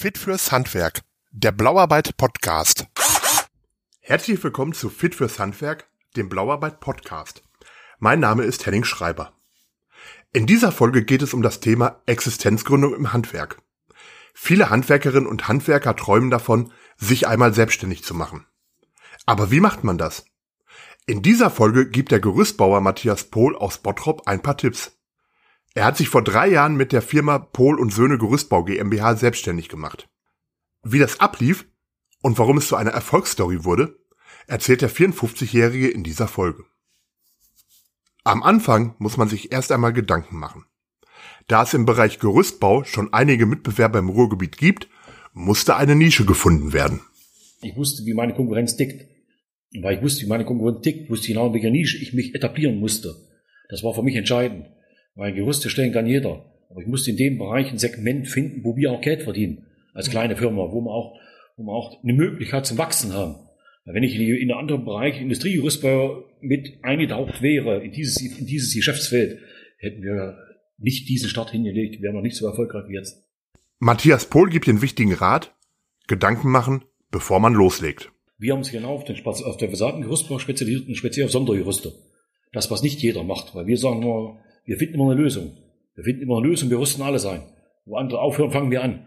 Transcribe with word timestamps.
Fit 0.00 0.16
fürs 0.16 0.50
Handwerk, 0.50 1.02
der 1.30 1.52
Blauarbeit 1.52 2.16
Podcast. 2.16 2.86
Herzlich 4.00 4.42
willkommen 4.42 4.72
zu 4.72 4.88
Fit 4.88 5.14
fürs 5.14 5.38
Handwerk, 5.38 5.90
dem 6.16 6.30
Blauarbeit 6.30 6.80
Podcast. 6.80 7.42
Mein 7.98 8.18
Name 8.18 8.44
ist 8.44 8.64
Henning 8.64 8.84
Schreiber. 8.84 9.34
In 10.32 10.46
dieser 10.46 10.72
Folge 10.72 11.04
geht 11.04 11.20
es 11.20 11.34
um 11.34 11.42
das 11.42 11.60
Thema 11.60 12.00
Existenzgründung 12.06 12.94
im 12.94 13.12
Handwerk. 13.12 13.60
Viele 14.32 14.70
Handwerkerinnen 14.70 15.28
und 15.28 15.48
Handwerker 15.48 15.94
träumen 15.94 16.30
davon, 16.30 16.72
sich 16.96 17.28
einmal 17.28 17.52
selbstständig 17.52 18.02
zu 18.02 18.14
machen. 18.14 18.46
Aber 19.26 19.50
wie 19.50 19.60
macht 19.60 19.84
man 19.84 19.98
das? 19.98 20.24
In 21.04 21.20
dieser 21.20 21.50
Folge 21.50 21.86
gibt 21.86 22.10
der 22.10 22.20
Gerüstbauer 22.20 22.80
Matthias 22.80 23.24
Pohl 23.24 23.54
aus 23.54 23.76
Bottrop 23.76 24.26
ein 24.26 24.40
paar 24.40 24.56
Tipps. 24.56 24.98
Er 25.74 25.84
hat 25.84 25.96
sich 25.96 26.08
vor 26.08 26.22
drei 26.22 26.48
Jahren 26.48 26.76
mit 26.76 26.92
der 26.92 27.02
Firma 27.02 27.38
Pohl 27.38 27.78
und 27.78 27.92
Söhne 27.92 28.18
Gerüstbau 28.18 28.64
GmbH 28.64 29.14
selbstständig 29.14 29.68
gemacht. 29.68 30.08
Wie 30.82 30.98
das 30.98 31.20
ablief 31.20 31.66
und 32.22 32.38
warum 32.38 32.58
es 32.58 32.68
zu 32.68 32.76
einer 32.76 32.90
Erfolgsstory 32.90 33.64
wurde, 33.64 33.96
erzählt 34.46 34.82
der 34.82 34.90
54-Jährige 34.90 35.88
in 35.88 36.02
dieser 36.02 36.26
Folge. 36.26 36.64
Am 38.24 38.42
Anfang 38.42 38.94
muss 38.98 39.16
man 39.16 39.28
sich 39.28 39.52
erst 39.52 39.70
einmal 39.70 39.92
Gedanken 39.92 40.38
machen. 40.38 40.64
Da 41.46 41.62
es 41.62 41.74
im 41.74 41.86
Bereich 41.86 42.18
Gerüstbau 42.18 42.84
schon 42.84 43.12
einige 43.12 43.46
Mitbewerber 43.46 43.98
im 43.98 44.08
Ruhrgebiet 44.08 44.56
gibt, 44.56 44.88
musste 45.32 45.76
eine 45.76 45.94
Nische 45.94 46.24
gefunden 46.24 46.72
werden. 46.72 47.00
Ich 47.62 47.76
wusste, 47.76 48.04
wie 48.04 48.14
meine 48.14 48.34
Konkurrenz 48.34 48.76
tickt. 48.76 49.08
Und 49.74 49.82
weil 49.82 49.96
ich 49.96 50.02
wusste, 50.02 50.24
wie 50.24 50.28
meine 50.28 50.44
Konkurrenz 50.44 50.82
tickt, 50.82 51.10
wusste 51.10 51.26
ich 51.26 51.34
genau, 51.34 51.46
in 51.46 51.54
welcher 51.54 51.70
Nische 51.70 51.98
ich 51.98 52.12
mich 52.12 52.34
etablieren 52.34 52.78
musste. 52.78 53.14
Das 53.68 53.84
war 53.84 53.94
für 53.94 54.02
mich 54.02 54.16
entscheidend. 54.16 54.66
Weil 55.20 55.34
Gerüste 55.34 55.68
stellen 55.68 55.92
kann 55.92 56.06
jeder. 56.06 56.46
Aber 56.70 56.80
ich 56.80 56.86
musste 56.86 57.10
in 57.10 57.18
dem 57.18 57.36
Bereich 57.36 57.70
ein 57.70 57.76
Segment 57.76 58.26
finden, 58.26 58.64
wo 58.64 58.74
wir 58.74 58.90
auch 58.90 59.02
Geld 59.02 59.20
verdienen. 59.20 59.66
Als 59.92 60.08
kleine 60.08 60.34
Firma, 60.34 60.72
wo 60.72 60.80
wir 60.80 60.90
auch, 60.90 61.20
wo 61.58 61.64
wir 61.64 61.72
auch 61.72 62.02
eine 62.02 62.14
Möglichkeit 62.14 62.64
zum 62.64 62.78
Wachsen 62.78 63.12
haben. 63.12 63.34
Weil 63.84 63.96
wenn 63.96 64.02
ich 64.02 64.14
in, 64.14 64.22
in 64.22 64.50
einen 64.50 64.58
anderen 64.58 64.86
Bereich, 64.86 65.20
Industriegerüstbau, 65.20 66.24
mit 66.40 66.82
eingetaucht 66.82 67.42
wäre, 67.42 67.84
in 67.84 67.92
dieses, 67.92 68.18
in 68.22 68.46
dieses 68.46 68.74
Geschäftsfeld, 68.74 69.40
hätten 69.76 70.02
wir 70.02 70.38
nicht 70.78 71.06
diesen 71.10 71.28
Start 71.28 71.50
hingelegt, 71.50 72.00
wären 72.00 72.14
noch 72.14 72.22
nicht 72.22 72.36
so 72.36 72.46
erfolgreich 72.46 72.84
wie 72.88 72.94
jetzt. 72.94 73.22
Matthias 73.78 74.24
Pohl 74.24 74.48
gibt 74.48 74.68
den 74.68 74.80
wichtigen 74.80 75.12
Rat, 75.12 75.54
Gedanken 76.06 76.48
machen, 76.48 76.82
bevor 77.10 77.40
man 77.40 77.52
loslegt. 77.52 78.10
Wir 78.38 78.54
haben 78.54 78.60
uns 78.60 78.72
genau 78.72 78.94
auf 78.94 79.04
den, 79.04 79.22
auf 79.26 79.58
den 79.58 79.68
Fassadengerüstbau 79.68 80.38
spezialisiert 80.38 80.88
und 80.88 80.94
speziell 80.94 81.26
auf 81.26 81.32
Sondergerüste. 81.32 81.92
Das, 82.54 82.70
was 82.70 82.82
nicht 82.82 83.02
jeder 83.02 83.22
macht, 83.22 83.54
weil 83.54 83.66
wir 83.66 83.76
sagen 83.76 84.00
nur, 84.00 84.40
wir 84.70 84.76
finden 84.76 84.94
immer 84.94 85.10
eine 85.10 85.20
Lösung. 85.20 85.50
Wir 85.96 86.04
finden 86.04 86.22
immer 86.22 86.38
eine 86.38 86.46
Lösung, 86.46 86.70
wir 86.70 86.78
rüsten 86.78 87.02
alle 87.02 87.18
sein. 87.18 87.42
Wo 87.86 87.96
andere 87.96 88.20
aufhören, 88.20 88.52
fangen 88.52 88.70
wir 88.70 88.84
an. 88.84 89.04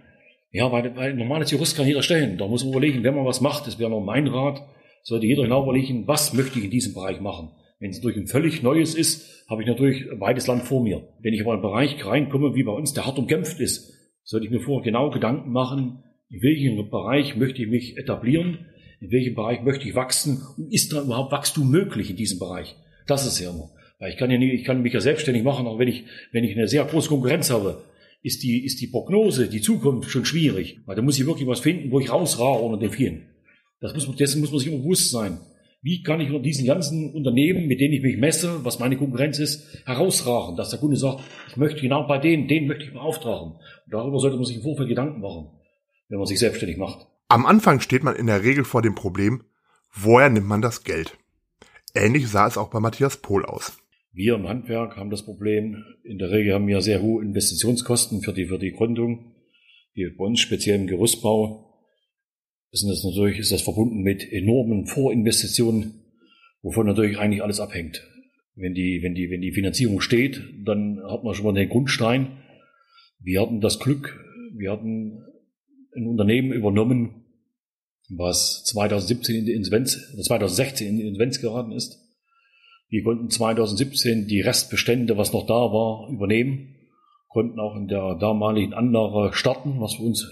Ja, 0.51 0.69
weil, 0.73 0.93
weil 0.97 1.13
normales 1.13 1.51
Gerüst 1.51 1.77
kann 1.77 1.87
jeder 1.87 2.03
stellen. 2.03 2.37
Da 2.37 2.49
muss 2.49 2.65
man 2.65 2.73
überlegen, 2.73 3.01
wenn 3.05 3.15
man 3.15 3.23
was 3.23 3.39
macht, 3.39 3.65
das 3.65 3.79
wäre 3.79 3.89
noch 3.89 4.01
mein 4.01 4.27
Rat, 4.27 4.61
sollte 5.03 5.25
jeder 5.25 5.43
genau 5.43 5.63
überlegen, 5.63 6.05
was 6.05 6.33
möchte 6.33 6.59
ich 6.59 6.65
in 6.65 6.71
diesem 6.71 6.93
Bereich 6.93 7.21
machen. 7.21 7.51
Wenn 7.79 7.91
es 7.91 8.01
durch 8.01 8.17
ein 8.17 8.27
völlig 8.27 8.61
Neues 8.61 8.93
ist, 8.93 9.49
habe 9.49 9.61
ich 9.61 9.67
natürlich 9.69 10.03
beides 10.19 10.47
Land 10.47 10.63
vor 10.63 10.83
mir. 10.83 11.07
Wenn 11.21 11.33
ich 11.33 11.39
aber 11.39 11.51
in 11.51 11.59
einen 11.59 11.61
Bereich 11.61 12.05
reinkomme, 12.05 12.55
wie 12.55 12.63
bei 12.63 12.73
uns, 12.73 12.93
der 12.93 13.05
hart 13.05 13.17
umkämpft 13.17 13.61
ist, 13.61 13.89
sollte 14.25 14.45
ich 14.45 14.51
mir 14.51 14.59
vorher 14.59 14.83
genau 14.83 15.11
Gedanken 15.11 15.53
machen, 15.53 16.03
in 16.29 16.41
welchem 16.41 16.89
Bereich 16.89 17.37
möchte 17.37 17.61
ich 17.61 17.69
mich 17.69 17.97
etablieren, 17.97 18.65
in 18.99 19.11
welchem 19.11 19.35
Bereich 19.35 19.63
möchte 19.63 19.87
ich 19.87 19.95
wachsen 19.95 20.41
und 20.57 20.73
ist 20.73 20.91
da 20.91 21.03
überhaupt 21.03 21.31
Wachstum 21.31 21.71
möglich 21.71 22.09
in 22.09 22.17
diesem 22.17 22.37
Bereich? 22.37 22.75
Das 23.07 23.25
ist 23.25 23.39
ja 23.39 23.51
immer. 23.51 23.69
Weil 24.03 24.11
ich 24.11 24.17
kann 24.17 24.29
ja 24.29 24.37
nie, 24.37 24.51
ich 24.51 24.65
kann 24.65 24.81
mich 24.81 24.91
ja 24.91 24.99
selbstständig 24.99 25.45
machen, 25.45 25.65
aber 25.65 25.79
wenn 25.79 25.87
ich, 25.87 26.03
wenn 26.33 26.43
ich 26.43 26.57
eine 26.57 26.67
sehr 26.67 26.83
große 26.83 27.07
Konkurrenz 27.07 27.49
habe, 27.51 27.85
ist 28.21 28.43
die, 28.43 28.65
ist 28.65 28.81
die 28.81 28.87
Prognose, 28.87 29.47
die 29.47 29.61
Zukunft 29.61 30.09
schon 30.09 30.25
schwierig. 30.25 30.81
Weil 30.85 30.97
da 30.97 31.01
muss 31.01 31.17
ich 31.17 31.25
wirklich 31.25 31.47
was 31.47 31.61
finden, 31.61 31.89
wo 31.89 32.01
ich 32.01 32.11
rausrahre 32.11 32.63
unter 32.63 32.77
den 32.77 32.91
vielen. 32.91 33.29
Das 33.79 33.93
muss, 33.93 34.13
dessen 34.17 34.41
muss 34.41 34.51
man 34.51 34.59
sich 34.59 34.67
immer 34.67 34.83
bewusst 34.83 35.09
sein. 35.09 35.39
Wie 35.81 36.03
kann 36.03 36.19
ich 36.19 36.31
unter 36.31 36.41
diesen 36.41 36.65
ganzen 36.65 37.13
Unternehmen, 37.13 37.65
mit 37.67 37.79
denen 37.79 37.93
ich 37.93 38.01
mich 38.01 38.17
messe, 38.17 38.65
was 38.65 38.77
meine 38.77 38.97
Konkurrenz 38.97 39.39
ist, 39.39 39.65
herausragen, 39.85 40.57
dass 40.57 40.71
der 40.71 40.79
Kunde 40.79 40.97
sagt, 40.97 41.23
ich 41.47 41.55
möchte 41.55 41.79
genau 41.79 42.05
bei 42.05 42.17
denen, 42.17 42.49
den 42.49 42.67
möchte 42.67 42.83
ich 42.83 42.91
beauftragen. 42.91 43.53
Und 43.53 43.93
darüber 43.93 44.19
sollte 44.19 44.35
man 44.35 44.45
sich 44.45 44.57
im 44.57 44.63
Vorfeld 44.63 44.89
Gedanken 44.89 45.21
machen, 45.21 45.47
wenn 46.09 46.17
man 46.17 46.27
sich 46.27 46.39
selbstständig 46.39 46.75
macht. 46.75 47.07
Am 47.29 47.45
Anfang 47.45 47.79
steht 47.79 48.03
man 48.03 48.17
in 48.17 48.27
der 48.27 48.43
Regel 48.43 48.65
vor 48.65 48.81
dem 48.81 48.95
Problem, 48.95 49.45
woher 49.93 50.29
nimmt 50.29 50.47
man 50.47 50.61
das 50.61 50.83
Geld? 50.83 51.17
Ähnlich 51.95 52.27
sah 52.27 52.47
es 52.47 52.57
auch 52.57 52.69
bei 52.69 52.81
Matthias 52.81 53.15
Pohl 53.15 53.45
aus. 53.45 53.77
Wir 54.15 54.35
im 54.35 54.47
Handwerk 54.47 54.95
haben 54.95 55.09
das 55.09 55.25
Problem, 55.25 55.83
in 56.03 56.19
der 56.19 56.29
Regel 56.29 56.53
haben 56.53 56.67
wir 56.67 56.81
sehr 56.81 57.01
hohe 57.01 57.23
Investitionskosten 57.23 58.21
für 58.21 58.31
die, 58.31 58.45
für 58.45 58.59
die 58.59 58.71
Gründung. 58.71 59.33
Die 59.95 60.07
bei 60.15 60.23
uns 60.23 60.39
speziell 60.39 60.79
im 60.79 60.85
Gerüstbau 60.85 61.81
ist 62.69 62.87
das 62.87 63.03
natürlich, 63.03 63.39
ist 63.39 63.51
das 63.51 63.63
verbunden 63.63 64.03
mit 64.03 64.31
enormen 64.31 64.85
Vorinvestitionen, 64.85 66.03
wovon 66.61 66.85
natürlich 66.85 67.17
eigentlich 67.17 67.41
alles 67.41 67.59
abhängt. 67.59 68.07
Wenn 68.55 68.75
die, 68.75 68.99
wenn 69.01 69.15
die, 69.15 69.31
wenn 69.31 69.41
die 69.41 69.51
Finanzierung 69.51 69.99
steht, 69.99 70.43
dann 70.63 71.01
hat 71.09 71.23
man 71.23 71.33
schon 71.33 71.45
mal 71.45 71.53
den 71.53 71.69
Grundstein. 71.69 72.37
Wir 73.19 73.41
hatten 73.41 73.61
das 73.61 73.79
Glück, 73.79 74.23
wir 74.55 74.71
hatten 74.71 75.23
ein 75.95 76.05
Unternehmen 76.05 76.53
übernommen, 76.53 77.25
was 78.09 78.63
2017 78.65 79.37
in 79.37 79.45
die 79.47 79.53
Insolvenz, 79.53 79.97
2016 80.23 80.87
in 80.87 80.97
die 80.97 81.07
Insolvenz 81.07 81.41
geraten 81.41 81.71
ist. 81.71 82.02
Wir 82.93 83.03
konnten 83.03 83.31
2017 83.31 84.27
die 84.27 84.41
Restbestände, 84.41 85.17
was 85.17 85.33
noch 85.33 85.47
da 85.47 85.55
war, 85.55 86.07
übernehmen, 86.11 86.75
konnten 87.27 87.59
auch 87.59 87.75
in 87.75 87.87
der 87.87 88.13
damaligen 88.19 88.75
Anlage 88.75 89.33
starten, 89.33 89.81
was 89.81 89.95
für 89.95 90.03
uns 90.03 90.29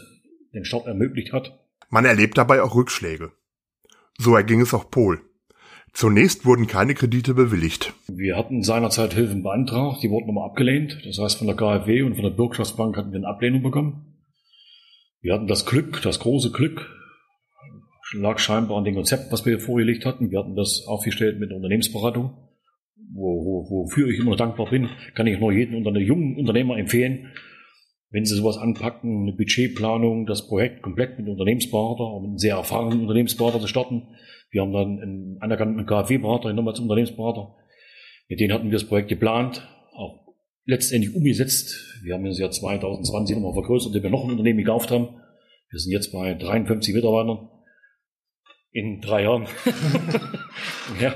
den 0.54 0.64
Start 0.64 0.86
ermöglicht 0.86 1.34
hat. 1.34 1.60
Man 1.90 2.06
erlebt 2.06 2.38
dabei 2.38 2.62
auch 2.62 2.76
Rückschläge. 2.76 3.32
So 4.20 4.36
erging 4.36 4.62
es 4.62 4.76
auch 4.76 4.92
Pol. 4.92 5.22
Zunächst 5.94 6.46
wurden 6.46 6.68
keine 6.68 6.94
Kredite 6.94 7.34
bewilligt. 7.34 7.96
Wir 8.08 8.38
hatten 8.38 8.62
seinerzeit 8.62 9.16
Hilfen 9.16 9.42
beantragt, 9.42 10.04
die 10.04 10.12
wurden 10.12 10.28
nochmal 10.28 10.48
abgelehnt. 10.48 11.02
Das 11.04 11.18
heißt, 11.18 11.40
von 11.40 11.48
der 11.48 11.56
KfW 11.56 12.04
und 12.04 12.14
von 12.14 12.26
der 12.26 12.30
Bürgschaftsbank 12.30 12.96
hatten 12.96 13.12
wir 13.12 13.18
eine 13.18 13.28
Ablehnung 13.28 13.64
bekommen. 13.64 14.22
Wir 15.20 15.34
hatten 15.34 15.48
das 15.48 15.66
Glück, 15.66 16.04
das 16.04 16.20
große 16.20 16.52
Glück, 16.52 16.88
lag 18.14 18.38
scheinbar 18.38 18.78
an 18.78 18.84
dem 18.84 18.94
Konzept, 18.94 19.32
was 19.32 19.48
wir 19.48 19.60
vorgelegt 19.60 20.06
hatten. 20.06 20.30
Wir 20.30 20.38
hatten 20.38 20.56
das 20.56 20.86
aufgestellt 20.86 21.40
mit 21.40 21.50
der 21.50 21.58
Unternehmensberatung, 21.58 22.38
wo, 23.14 23.46
wo, 23.46 23.70
wofür 23.70 24.10
ich 24.10 24.20
immer 24.20 24.36
dankbar 24.36 24.70
bin. 24.70 24.90
Kann 25.16 25.28
ich 25.28 25.40
nur 25.40 25.52
jedem 25.52 25.76
unter 25.76 26.00
jungen 26.00 26.38
Unternehmer 26.38 26.78
empfehlen, 26.78 27.32
wenn 28.10 28.26
Sie 28.26 28.36
sowas 28.36 28.58
anpacken, 28.58 29.24
eine 29.24 29.34
Budgetplanung, 29.34 30.26
das 30.26 30.48
Projekt 30.48 30.82
komplett 30.82 31.18
mit 31.18 31.28
Unternehmensberater, 31.28 32.20
mit 32.20 32.30
einem 32.30 32.38
sehr 32.38 32.56
erfahrenen 32.56 33.02
Unternehmensberater 33.02 33.60
zu 33.60 33.68
starten. 33.68 34.04
Wir 34.50 34.62
haben 34.62 34.74
dann 34.74 35.00
einen 35.00 35.38
anerkannten 35.40 35.86
KfW-Berater, 35.86 36.52
nochmal 36.54 36.76
zum 36.76 36.86
Unternehmensberater. 36.86 37.56
Mit 38.28 38.40
denen 38.40 38.54
hatten 38.54 38.66
wir 38.66 38.74
das 38.74 38.88
Projekt 38.88 39.08
geplant, 39.08 39.68
auch 39.94 40.36
letztendlich 40.66 41.16
umgesetzt. 41.16 42.00
Wir 42.04 42.14
haben 42.14 42.26
das 42.26 42.38
Jahr 42.38 42.52
2020 42.52 43.38
nochmal 43.38 43.54
vergrößert, 43.54 43.96
indem 43.96 44.04
wir 44.04 44.10
noch 44.10 44.26
ein 44.26 44.32
Unternehmen 44.32 44.60
gekauft 44.60 44.92
haben. 44.92 45.08
Wir 45.70 45.80
sind 45.80 45.94
jetzt 45.94 46.12
bei 46.12 46.34
53 46.34 46.94
Mitarbeitern 46.94 47.50
in 48.72 49.00
drei 49.00 49.24
Jahren. 49.24 49.48
ja. 51.02 51.14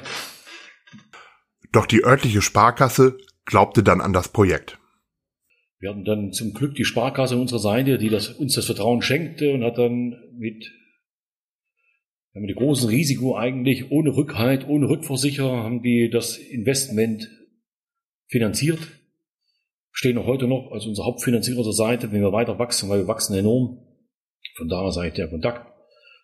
Doch 1.76 1.86
die 1.86 2.06
örtliche 2.06 2.42
Sparkasse 2.42 3.18
glaubte 3.44 3.84
dann 3.84 4.00
an 4.00 4.14
das 4.14 4.30
Projekt. 4.30 4.80
Wir 5.80 5.90
hatten 5.90 6.06
dann 6.06 6.32
zum 6.32 6.54
Glück 6.54 6.74
die 6.76 6.86
Sparkasse 6.86 7.36
an 7.36 7.42
unserer 7.42 7.60
Seite, 7.60 7.98
die 7.98 8.08
das, 8.08 8.30
uns 8.30 8.56
das 8.56 8.68
Vertrauen 8.68 9.02
schenkte 9.02 9.54
und 9.54 9.62
hat 9.62 9.78
dann 9.78 10.16
mit, 10.38 10.72
mit 12.32 12.50
dem 12.50 12.56
großen 12.56 12.88
Risiko 12.88 13.36
eigentlich 13.36 13.92
ohne 13.92 14.16
Rückhalt, 14.16 14.66
ohne 14.70 14.88
Rückversicherer 14.88 15.64
haben 15.64 15.84
die 15.84 16.10
das 16.10 16.38
Investment 16.38 17.30
finanziert. 18.30 18.80
Stehen 19.92 20.18
auch 20.18 20.28
heute 20.28 20.48
noch 20.48 20.72
als 20.72 20.86
unser 20.86 21.04
Hauptfinanzierer 21.04 21.64
zur 21.64 21.74
Seite, 21.74 22.10
wenn 22.14 22.22
wir 22.22 22.32
weiter 22.32 22.58
wachsen, 22.58 22.88
weil 22.88 23.00
wir 23.00 23.08
wachsen 23.10 23.36
enorm. 23.36 23.86
Von 24.56 24.70
daher 24.70 25.08
ich 25.08 25.14
der 25.14 25.28
Kontakt 25.28 25.74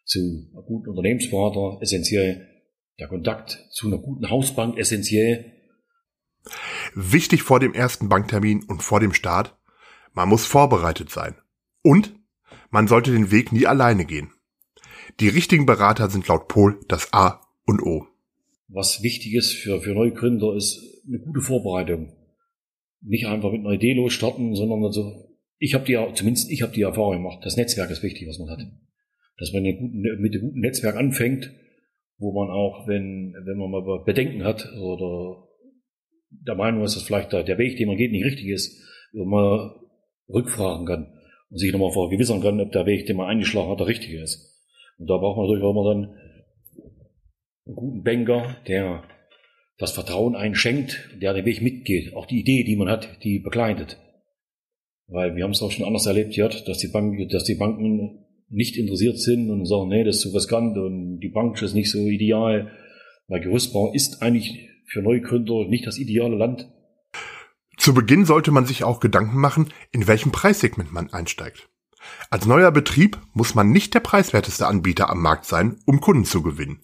zu 0.05 0.49
guten 0.65 0.91
Unternehmensberater 0.91 1.81
essentiell, 1.81 2.50
der 3.01 3.07
Kontakt 3.07 3.67
zu 3.71 3.87
einer 3.87 3.97
guten 3.97 4.29
Hausbank 4.29 4.77
essentiell. 4.77 5.51
Wichtig 6.93 7.41
vor 7.41 7.59
dem 7.59 7.73
ersten 7.73 8.09
Banktermin 8.09 8.63
und 8.63 8.83
vor 8.83 8.99
dem 8.99 9.11
Start, 9.11 9.57
man 10.13 10.29
muss 10.29 10.45
vorbereitet 10.45 11.09
sein. 11.09 11.35
Und 11.81 12.15
man 12.69 12.87
sollte 12.87 13.11
den 13.11 13.31
Weg 13.31 13.51
nie 13.51 13.65
alleine 13.65 14.05
gehen. 14.05 14.31
Die 15.19 15.29
richtigen 15.29 15.65
Berater 15.65 16.09
sind 16.09 16.27
laut 16.27 16.47
Pol 16.47 16.79
das 16.87 17.11
A 17.11 17.41
und 17.65 17.81
O. 17.81 18.07
Was 18.67 19.01
wichtig 19.01 19.33
ist 19.33 19.53
für, 19.53 19.81
für 19.81 19.93
Neugründer 19.93 20.55
ist 20.55 20.79
eine 21.07 21.19
gute 21.19 21.41
Vorbereitung. 21.41 22.15
Nicht 23.01 23.25
einfach 23.25 23.51
mit 23.51 23.61
einer 23.61 23.73
Idee 23.73 23.93
losstarten, 23.93 24.55
sondern 24.55 24.85
also, 24.85 25.27
ich 25.57 25.73
habe 25.73 25.85
die, 25.85 25.99
zumindest 26.13 26.49
ich 26.51 26.61
habe 26.61 26.71
die 26.71 26.83
Erfahrung 26.83 27.23
gemacht, 27.23 27.39
das 27.43 27.57
Netzwerk 27.57 27.89
ist 27.89 28.03
wichtig, 28.03 28.29
was 28.29 28.37
man 28.37 28.49
hat 28.51 28.61
dass 29.41 29.51
man 29.53 29.63
guten, 29.63 30.01
mit 30.01 30.33
einem 30.33 30.41
guten 30.41 30.59
Netzwerk 30.59 30.95
anfängt, 30.95 31.51
wo 32.21 32.31
man 32.31 32.51
auch, 32.51 32.87
wenn, 32.87 33.33
wenn 33.45 33.57
man 33.57 33.71
mal 33.71 34.03
Bedenken 34.05 34.43
hat 34.43 34.71
oder 34.79 35.47
der 36.29 36.55
Meinung 36.55 36.83
ist, 36.83 36.95
dass 36.95 37.03
vielleicht 37.03 37.33
der, 37.33 37.57
Weg, 37.57 37.77
den 37.77 37.87
man 37.87 37.97
geht, 37.97 38.11
nicht 38.11 38.23
richtig 38.23 38.47
ist, 38.47 38.79
man 39.11 39.71
rückfragen 40.29 40.85
kann. 40.85 41.11
und 41.49 41.57
sich 41.57 41.71
nochmal 41.71 41.91
vergewissern 41.91 42.41
kann, 42.41 42.61
ob 42.61 42.71
der 42.71 42.85
Weg, 42.85 43.07
den 43.07 43.17
man 43.17 43.27
eingeschlagen 43.27 43.71
hat, 43.71 43.79
der 43.79 43.87
richtige 43.87 44.21
ist. 44.21 44.55
Und 44.99 45.09
da 45.09 45.17
braucht 45.17 45.37
man 45.37 45.47
natürlich 45.47 45.63
auch 45.63 45.71
immer 45.71 45.89
dann 45.89 46.15
einen 47.65 47.75
guten 47.75 48.03
Banker, 48.03 48.55
der 48.67 49.03
das 49.79 49.91
Vertrauen 49.91 50.35
einschenkt, 50.35 51.09
der 51.19 51.33
den 51.33 51.45
Weg 51.45 51.61
mitgeht, 51.63 52.15
auch 52.15 52.27
die 52.27 52.41
Idee, 52.41 52.63
die 52.63 52.75
man 52.75 52.87
hat, 52.87 53.23
die 53.23 53.39
begleitet. 53.39 53.97
Weil 55.07 55.35
wir 55.35 55.43
haben 55.43 55.51
es 55.51 55.61
auch 55.63 55.71
schon 55.71 55.87
anders 55.87 56.05
erlebt, 56.05 56.35
ja, 56.35 56.47
dass 56.47 56.77
die 56.77 56.87
Banken, 56.87 57.27
dass 57.29 57.45
die 57.45 57.55
Banken 57.55 58.25
nicht 58.51 58.77
interessiert 58.77 59.19
sind 59.19 59.49
und 59.49 59.65
sagen, 59.65 59.89
nee, 59.89 60.03
das 60.03 60.17
ist 60.17 60.21
zu 60.23 60.29
riskant 60.29 60.77
und 60.77 61.19
die 61.19 61.29
Bank 61.29 61.61
ist 61.61 61.73
nicht 61.73 61.89
so 61.89 61.99
ideal. 61.99 62.71
Weil 63.27 63.41
Gerüstbau 63.41 63.93
ist 63.93 64.21
eigentlich 64.21 64.69
für 64.85 65.01
Neugründer 65.01 65.67
nicht 65.67 65.87
das 65.87 65.97
ideale 65.97 66.35
Land. 66.35 66.69
Zu 67.77 67.93
Beginn 67.93 68.25
sollte 68.25 68.51
man 68.51 68.65
sich 68.65 68.83
auch 68.83 68.99
Gedanken 68.99 69.37
machen, 69.39 69.69
in 69.91 70.07
welchem 70.07 70.31
Preissegment 70.31 70.91
man 70.91 71.11
einsteigt. 71.11 71.69
Als 72.29 72.45
neuer 72.45 72.71
Betrieb 72.71 73.17
muss 73.33 73.55
man 73.55 73.71
nicht 73.71 73.93
der 73.93 74.01
preiswerteste 74.01 74.67
Anbieter 74.67 75.09
am 75.09 75.21
Markt 75.21 75.45
sein, 75.45 75.79
um 75.85 76.01
Kunden 76.01 76.25
zu 76.25 76.41
gewinnen. 76.41 76.81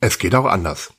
Es 0.00 0.18
geht 0.18 0.34
auch 0.34 0.44
anders. 0.44 0.92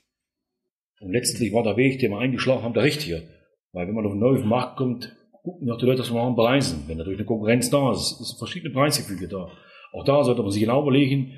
Und 0.99 1.11
letztlich 1.11 1.53
war 1.53 1.63
der 1.63 1.77
Weg, 1.77 1.99
den 1.99 2.11
wir 2.11 2.19
eingeschlagen 2.19 2.63
haben, 2.63 2.73
der 2.73 2.83
richtige. 2.83 3.29
Weil 3.71 3.87
wenn 3.87 3.93
man 3.93 4.05
auf 4.05 4.11
einen 4.11 4.21
neuen 4.21 4.47
Markt 4.47 4.77
kommt, 4.77 5.15
gucken 5.43 5.69
auch 5.69 5.77
die 5.77 5.85
Leute, 5.85 5.99
dass 5.99 6.11
wir 6.11 6.35
Preisen. 6.35 6.83
Wenn 6.87 6.97
natürlich 6.97 7.19
eine 7.19 7.27
Konkurrenz 7.27 7.69
da 7.69 7.91
ist, 7.91 8.19
ist 8.19 8.37
verschiedene 8.39 8.73
Preisgefüge 8.73 9.27
da. 9.27 9.51
Auch 9.93 10.03
da 10.03 10.23
sollte 10.23 10.41
man 10.41 10.51
sich 10.51 10.61
genau 10.61 10.81
überlegen, 10.81 11.33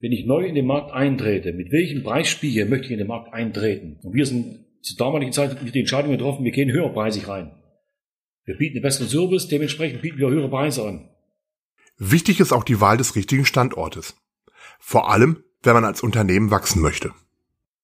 wenn 0.00 0.12
ich 0.12 0.26
neu 0.26 0.44
in 0.44 0.54
den 0.54 0.66
Markt 0.66 0.92
eintrete, 0.92 1.52
mit 1.52 1.72
welchem 1.72 2.02
Preisspiegel 2.02 2.66
möchte 2.66 2.86
ich 2.86 2.92
in 2.92 2.98
den 2.98 3.06
Markt 3.06 3.32
eintreten? 3.32 3.98
Und 4.02 4.14
wir 4.14 4.26
sind 4.26 4.66
zur 4.82 4.96
damaligen 4.98 5.32
Zeit 5.32 5.62
mit 5.62 5.74
die 5.74 5.80
Entscheidung 5.80 6.12
getroffen, 6.12 6.44
wir 6.44 6.52
gehen 6.52 6.70
höherpreisig 6.70 7.28
rein. 7.28 7.52
Wir 8.44 8.56
bieten 8.56 8.76
einen 8.76 8.82
besseren 8.82 9.08
Service, 9.08 9.48
dementsprechend 9.48 10.02
bieten 10.02 10.18
wir 10.18 10.28
höhere 10.28 10.48
Preise 10.48 10.86
an. 10.86 11.08
Wichtig 11.98 12.40
ist 12.40 12.52
auch 12.52 12.62
die 12.62 12.80
Wahl 12.80 12.96
des 12.96 13.16
richtigen 13.16 13.44
Standortes. 13.44 14.16
Vor 14.78 15.10
allem, 15.10 15.42
wenn 15.62 15.74
man 15.74 15.84
als 15.84 16.02
Unternehmen 16.02 16.50
wachsen 16.50 16.82
möchte. 16.82 17.10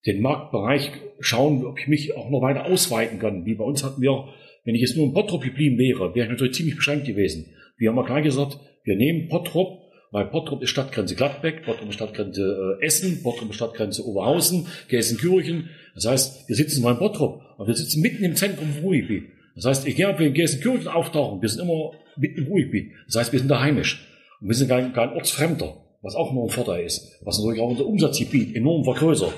Den 0.06 0.20
Marktbereich 0.20 0.92
schauen, 1.20 1.64
ob 1.64 1.78
ich 1.80 1.88
mich 1.88 2.16
auch 2.16 2.30
noch 2.30 2.42
weiter 2.42 2.66
ausweiten 2.66 3.18
kann. 3.18 3.46
Wie 3.46 3.54
bei 3.54 3.64
uns 3.64 3.82
hatten 3.82 4.02
wir, 4.02 4.28
wenn 4.64 4.74
ich 4.74 4.82
jetzt 4.82 4.96
nur 4.96 5.06
in 5.06 5.14
Bottrop 5.14 5.42
geblieben 5.42 5.78
wäre, 5.78 6.14
wäre 6.14 6.26
ich 6.26 6.30
natürlich 6.30 6.54
ziemlich 6.54 6.76
beschränkt 6.76 7.06
gewesen. 7.06 7.46
Wir 7.76 7.90
haben 7.90 7.96
ja 7.96 8.04
gleich 8.04 8.24
gesagt, 8.24 8.58
wir 8.84 8.96
nehmen 8.96 9.28
Bottrop, 9.28 9.81
weil 10.12 10.26
Bottrop 10.26 10.62
ist 10.62 10.70
Stadtgrenze 10.70 11.16
Gladbeck, 11.16 11.64
Bottrop 11.64 11.88
ist 11.88 11.94
Stadtgrenze 11.94 12.78
äh, 12.80 12.84
Essen, 12.84 13.22
Bottrop 13.22 13.48
ist 13.48 13.56
Stadtgrenze 13.56 14.06
Oberhausen, 14.06 14.68
Gelsenkirchen. 14.88 15.70
Das 15.94 16.06
heißt, 16.06 16.48
wir 16.48 16.54
sitzen 16.54 16.82
mal 16.82 16.92
in 16.92 16.98
Bottrop, 16.98 17.40
aber 17.56 17.66
wir 17.66 17.74
sitzen 17.74 18.02
mitten 18.02 18.22
im 18.22 18.36
Zentrum 18.36 18.68
vom 18.68 18.84
Ruhrgebiet. 18.84 19.30
Das 19.56 19.64
heißt, 19.64 19.86
egal 19.86 20.12
ob 20.12 20.18
wir 20.18 20.26
in 20.26 20.34
Gelsenkirchen 20.34 20.86
auftauchen, 20.88 21.40
wir 21.40 21.48
sind 21.48 21.62
immer 21.62 21.92
mitten 22.16 22.42
im 22.42 22.46
Ruhrgebiet. 22.46 22.92
Das 23.06 23.16
heißt, 23.16 23.32
wir 23.32 23.38
sind 23.38 23.48
da 23.48 23.60
heimisch. 23.60 24.06
Und 24.40 24.48
wir 24.48 24.54
sind 24.54 24.68
kein, 24.68 24.92
kein 24.92 25.14
Ortsfremder, 25.14 25.76
was 26.02 26.14
auch 26.14 26.32
noch 26.32 26.44
ein 26.44 26.50
Vorteil 26.50 26.84
ist, 26.84 27.18
was 27.24 27.38
natürlich 27.38 27.62
auch 27.62 27.70
unser 27.70 27.86
Umsatzgebiet 27.86 28.54
enorm 28.54 28.84
vergrößert. 28.84 29.32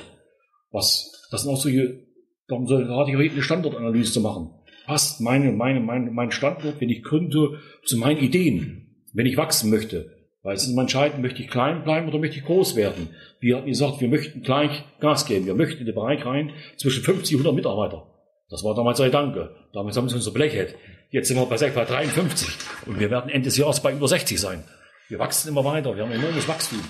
Was, 0.73 1.29
das 1.31 1.43
sind 1.43 1.53
auch 1.53 1.61
solche, 1.61 2.01
darum 2.49 2.67
sollte 2.67 2.93
eine 2.93 3.43
Standortanalyse 3.43 4.13
zu 4.13 4.21
machen. 4.21 4.51
Passt 4.87 5.21
meine, 5.21 5.53
meine, 5.53 5.79
meine, 5.79 6.11
mein 6.11 6.33
Standort, 6.33 6.81
wenn 6.81 6.91
ich 6.91 7.05
gründe, 7.05 7.61
zu 7.85 7.97
meinen 7.97 8.19
Ideen, 8.19 9.05
wenn 9.13 9.27
ich 9.27 9.37
wachsen 9.37 9.71
möchte, 9.71 10.24
weil 10.45 10.55
es 10.55 10.63
ist 10.63 10.71
immer 10.71 10.83
entscheidend, 10.83 11.23
möchte 11.23 11.43
ich 11.43 11.49
klein 11.49 11.83
bleiben 11.83 12.07
oder 12.07 12.19
möchte 12.19 12.37
ich 12.37 12.45
groß 12.45 12.77
werden? 12.77 13.09
Wir 13.41 13.57
hatten 13.57 13.67
gesagt, 13.67 14.01
wir 14.01 14.09
möchten 14.09 14.43
gleich 14.43 14.85
Gas 15.01 15.25
geben. 15.25 15.47
Wir 15.47 15.55
möchten 15.55 15.81
in 15.81 15.87
den 15.87 15.95
Bereich 15.95 16.25
rein 16.25 16.53
zwischen 16.77 17.03
50 17.03 17.37
und 17.37 17.47
100 17.47 17.57
Mitarbeiter. 17.57 18.07
Das 18.51 18.63
war 18.63 18.75
damals 18.75 19.01
ein 19.01 19.11
Danke. 19.11 19.57
Damals 19.73 19.97
haben 19.97 20.09
sie 20.09 20.17
uns 20.17 20.25
so 20.25 20.33
belächelt. 20.33 20.77
Jetzt 21.11 21.29
sind 21.29 21.39
wir 21.39 21.47
bei, 21.47 21.57
bei 21.57 21.85
53 21.85 22.49
und 22.87 23.01
wir 23.01 23.11
werden 23.11 23.31
Ende 23.31 23.47
des 23.47 23.57
Jahres 23.57 23.81
bei 23.81 23.93
über 23.93 24.07
60 24.07 24.39
sein. 24.39 24.63
Wir 25.09 25.19
wachsen 25.19 25.49
immer 25.49 25.65
weiter. 25.65 25.97
Wir 25.97 26.05
haben 26.05 26.13
enormes 26.13 26.47
Wachstum. 26.47 26.81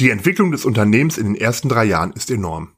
Die 0.00 0.08
Entwicklung 0.08 0.50
des 0.50 0.64
Unternehmens 0.64 1.18
in 1.18 1.26
den 1.26 1.34
ersten 1.34 1.68
drei 1.68 1.84
Jahren 1.84 2.12
ist 2.12 2.30
enorm. 2.30 2.70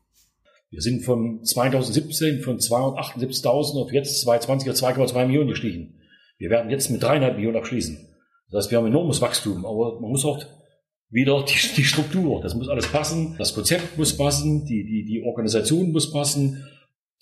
Wir 0.71 0.81
sind 0.81 1.05
von 1.05 1.45
2017 1.45 2.41
von 2.41 2.59
278.000 2.59 3.81
auf 3.81 3.93
jetzt 3.93 4.21
2020 4.23 4.73
2,2 4.73 5.27
Millionen 5.27 5.51
gestiegen. 5.51 6.01
Wir 6.39 6.51
werden 6.51 6.71
jetzt 6.71 6.91
mit 6.91 7.01
dreieinhalb 7.01 7.37
Millionen 7.37 7.59
abschließen. 7.59 8.10
Das 8.51 8.65
heißt, 8.65 8.71
wir 8.71 8.79
haben 8.79 8.87
enormes 8.87 9.21
Wachstum, 9.21 9.65
aber 9.65 10.01
man 10.01 10.11
muss 10.11 10.25
auch 10.25 10.45
wieder 11.11 11.45
die, 11.45 11.55
die 11.77 11.85
Struktur, 11.85 12.41
das 12.41 12.55
muss 12.55 12.69
alles 12.69 12.89
passen, 12.89 13.35
das 13.39 13.55
Konzept 13.55 13.99
muss 13.99 14.17
passen, 14.17 14.65
die, 14.67 14.85
die, 14.85 15.05
die 15.05 15.23
Organisation 15.23 15.93
muss 15.93 16.13
passen, 16.13 16.65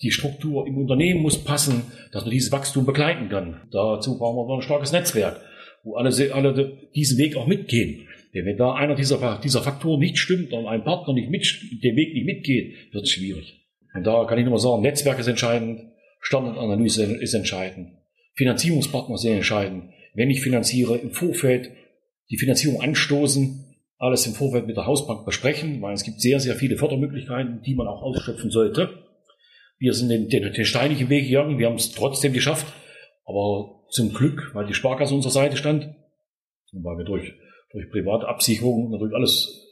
die 0.01 0.11
Struktur 0.11 0.65
im 0.65 0.77
Unternehmen 0.77 1.21
muss 1.21 1.43
passen, 1.43 1.83
dass 2.11 2.23
man 2.23 2.31
dieses 2.31 2.51
Wachstum 2.51 2.85
begleiten 2.85 3.29
kann. 3.29 3.67
Dazu 3.71 4.17
brauchen 4.17 4.47
wir 4.47 4.55
ein 4.55 4.61
starkes 4.61 4.91
Netzwerk, 4.91 5.41
wo 5.83 5.95
alle, 5.95 6.33
alle 6.33 6.77
diesen 6.95 7.17
Weg 7.17 7.35
auch 7.35 7.47
mitgehen. 7.47 8.07
Denn 8.33 8.45
wenn 8.45 8.57
da 8.57 8.73
einer 8.73 8.95
dieser, 8.95 9.39
dieser 9.43 9.61
Faktoren 9.61 9.99
nicht 9.99 10.17
stimmt 10.17 10.53
und 10.53 10.67
ein 10.67 10.83
Partner 10.83 11.13
nicht 11.13 11.29
mit, 11.29 11.43
den 11.83 11.95
Weg 11.95 12.13
nicht 12.13 12.25
mitgeht, 12.25 12.93
wird 12.93 13.03
es 13.03 13.11
schwierig. 13.11 13.65
Und 13.93 14.05
da 14.05 14.25
kann 14.25 14.37
ich 14.37 14.45
nur 14.45 14.53
mal 14.53 14.59
sagen, 14.59 14.83
Netzwerk 14.83 15.19
ist 15.19 15.27
entscheidend, 15.27 15.81
Standardanalyse 16.21 17.03
ist 17.03 17.33
entscheidend, 17.33 17.93
Finanzierungspartner 18.35 19.17
sind 19.17 19.37
entscheidend, 19.37 19.85
wenn 20.13 20.29
ich 20.29 20.41
finanziere, 20.41 20.97
im 20.97 21.11
Vorfeld 21.11 21.71
die 22.29 22.37
Finanzierung 22.37 22.81
anstoßen, 22.81 23.65
alles 23.97 24.25
im 24.25 24.33
Vorfeld 24.33 24.65
mit 24.65 24.77
der 24.77 24.85
Hausbank 24.85 25.25
besprechen, 25.25 25.81
weil 25.81 25.93
es 25.93 26.03
gibt 26.03 26.21
sehr, 26.21 26.39
sehr 26.39 26.55
viele 26.55 26.77
Fördermöglichkeiten, 26.77 27.61
die 27.63 27.75
man 27.75 27.87
auch 27.87 28.01
ausschöpfen 28.01 28.49
sollte. 28.49 28.89
Wir 29.77 29.93
sind 29.93 30.09
den, 30.09 30.29
den, 30.29 30.51
den 30.53 30.65
steinigen 30.65 31.09
Weg 31.09 31.27
gegangen, 31.27 31.59
wir 31.59 31.67
haben 31.67 31.75
es 31.75 31.91
trotzdem 31.91 32.33
geschafft, 32.33 32.67
aber 33.25 33.85
zum 33.89 34.13
Glück, 34.13 34.51
weil 34.53 34.67
die 34.67 34.73
Sparkasse 34.73 35.13
unserer 35.13 35.31
Seite 35.31 35.57
stand 35.57 35.95
und 36.71 36.83
weil 36.83 36.97
wir 36.97 37.05
durch, 37.05 37.33
durch 37.71 37.89
private 37.89 38.27
Absicherung 38.27 38.91
natürlich 38.91 39.15
alles 39.15 39.67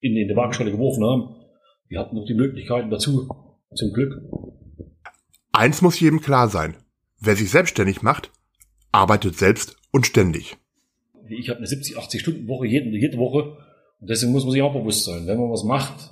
in, 0.00 0.16
in 0.16 0.28
die 0.28 0.36
Waagschale 0.36 0.70
geworfen 0.70 1.04
haben, 1.04 1.36
wir 1.88 1.98
hatten 1.98 2.16
noch 2.16 2.26
die 2.26 2.34
Möglichkeiten 2.34 2.90
dazu, 2.90 3.28
zum 3.74 3.92
Glück. 3.92 4.20
Eins 5.52 5.82
muss 5.82 6.00
jedem 6.00 6.20
klar 6.20 6.48
sein. 6.48 6.76
Wer 7.18 7.36
sich 7.36 7.50
selbstständig 7.50 8.02
macht, 8.02 8.30
arbeitet 8.92 9.36
selbst 9.36 9.76
und 9.92 10.06
ständig. 10.06 10.56
Ich 11.28 11.48
habe 11.48 11.58
eine 11.58 11.66
70, 11.66 11.96
80 11.96 12.20
Stunden 12.20 12.48
Woche 12.48 12.66
jede, 12.66 12.88
jede 12.90 13.18
Woche 13.18 13.56
und 14.00 14.10
deswegen 14.10 14.32
muss 14.32 14.44
man 14.44 14.52
sich 14.52 14.62
auch 14.62 14.72
bewusst 14.72 15.04
sein, 15.04 15.26
wenn 15.26 15.38
man 15.38 15.50
was 15.50 15.64
macht. 15.64 16.10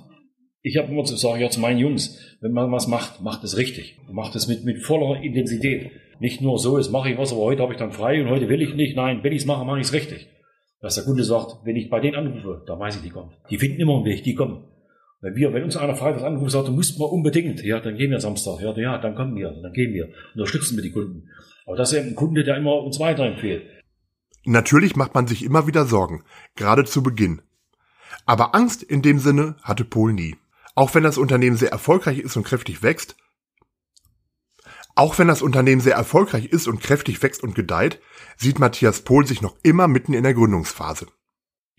Ich 0.61 0.77
habe 0.77 0.91
immer 0.91 1.05
zu 1.05 1.15
sagen, 1.15 1.41
ja 1.41 1.49
zu 1.49 1.59
meinen 1.59 1.79
Jungs, 1.79 2.19
wenn 2.41 2.51
man 2.51 2.71
was 2.71 2.87
macht, 2.87 3.21
macht 3.21 3.43
es 3.43 3.57
richtig. 3.57 3.97
Macht 4.11 4.35
es 4.35 4.47
mit, 4.47 4.65
mit 4.65 4.83
voller 4.83 5.21
Intensität. 5.21 5.91
Nicht 6.19 6.41
nur 6.41 6.59
so, 6.59 6.77
jetzt 6.77 6.91
mache 6.91 7.11
ich 7.11 7.17
was, 7.17 7.31
aber 7.31 7.41
heute 7.41 7.61
habe 7.61 7.73
ich 7.73 7.79
dann 7.79 7.93
frei 7.93 8.21
und 8.21 8.29
heute 8.29 8.49
will 8.49 8.61
ich 8.61 8.73
nicht. 8.73 8.95
Nein, 8.95 9.23
wenn 9.23 9.31
ich 9.31 9.39
es 9.39 9.45
mache, 9.45 9.65
mache 9.65 9.79
ich 9.79 9.87
es 9.87 9.93
richtig. 9.93 10.27
Dass 10.81 10.95
der 10.95 11.05
Kunde 11.05 11.23
sagt, 11.23 11.65
wenn 11.65 11.75
ich 11.75 11.89
bei 11.89 11.99
denen 11.99 12.15
anrufe, 12.15 12.63
da 12.65 12.77
weiß 12.77 12.97
ich, 12.97 13.01
die 13.01 13.09
kommen. 13.09 13.31
Die 13.49 13.57
finden 13.57 13.81
immer 13.81 13.95
einen 13.95 14.05
Weg, 14.05 14.23
die 14.23 14.35
kommen. 14.35 14.65
Wenn 15.21 15.35
wir, 15.35 15.53
wenn 15.53 15.63
uns 15.63 15.75
einer 15.75 15.95
Freitag 15.95 16.23
anruft 16.23 16.43
und 16.43 16.49
sagt, 16.49 16.67
du 16.69 16.71
musst 16.71 16.97
mal 16.97 17.05
unbedingt, 17.05 17.61
ja, 17.63 17.79
dann 17.79 17.97
gehen 17.97 18.11
wir 18.11 18.21
Samstag, 18.21 18.61
ja, 18.61 18.75
ja, 18.77 18.97
dann 18.97 19.15
kommen 19.15 19.35
wir, 19.35 19.51
dann 19.51 19.73
gehen 19.73 19.93
wir, 19.93 20.09
unterstützen 20.33 20.77
wir 20.77 20.83
die 20.83 20.91
Kunden. 20.91 21.29
Aber 21.65 21.75
das 21.75 21.91
ist 21.91 21.99
ein 21.99 22.15
Kunde, 22.15 22.43
der 22.43 22.57
immer 22.57 22.81
uns 22.81 22.99
weiterempfiehlt. 22.99 23.63
Natürlich 24.45 24.95
macht 24.95 25.13
man 25.15 25.27
sich 25.27 25.43
immer 25.43 25.67
wieder 25.67 25.85
Sorgen, 25.85 26.23
gerade 26.55 26.85
zu 26.85 27.03
Beginn. 27.03 27.41
Aber 28.25 28.55
Angst 28.55 28.81
in 28.81 29.01
dem 29.01 29.19
Sinne 29.19 29.57
hatte 29.61 29.83
Paul 29.83 30.13
nie. 30.13 30.37
Auch 30.75 30.95
wenn 30.95 31.03
das 31.03 31.17
Unternehmen 31.17 31.57
sehr 31.57 31.71
erfolgreich 31.71 32.19
ist 32.19 32.37
und 32.37 32.45
kräftig 32.45 32.81
wächst, 32.81 33.17
auch 34.95 35.17
wenn 35.19 35.27
das 35.27 35.41
Unternehmen 35.41 35.81
sehr 35.81 35.95
erfolgreich 35.95 36.45
ist 36.45 36.67
und 36.67 36.81
kräftig 36.81 37.21
wächst 37.21 37.43
und 37.43 37.55
gedeiht, 37.55 38.01
sieht 38.37 38.59
Matthias 38.59 39.01
Pohl 39.01 39.25
sich 39.25 39.41
noch 39.41 39.55
immer 39.63 39.87
mitten 39.87 40.13
in 40.13 40.23
der 40.23 40.33
Gründungsphase. 40.33 41.07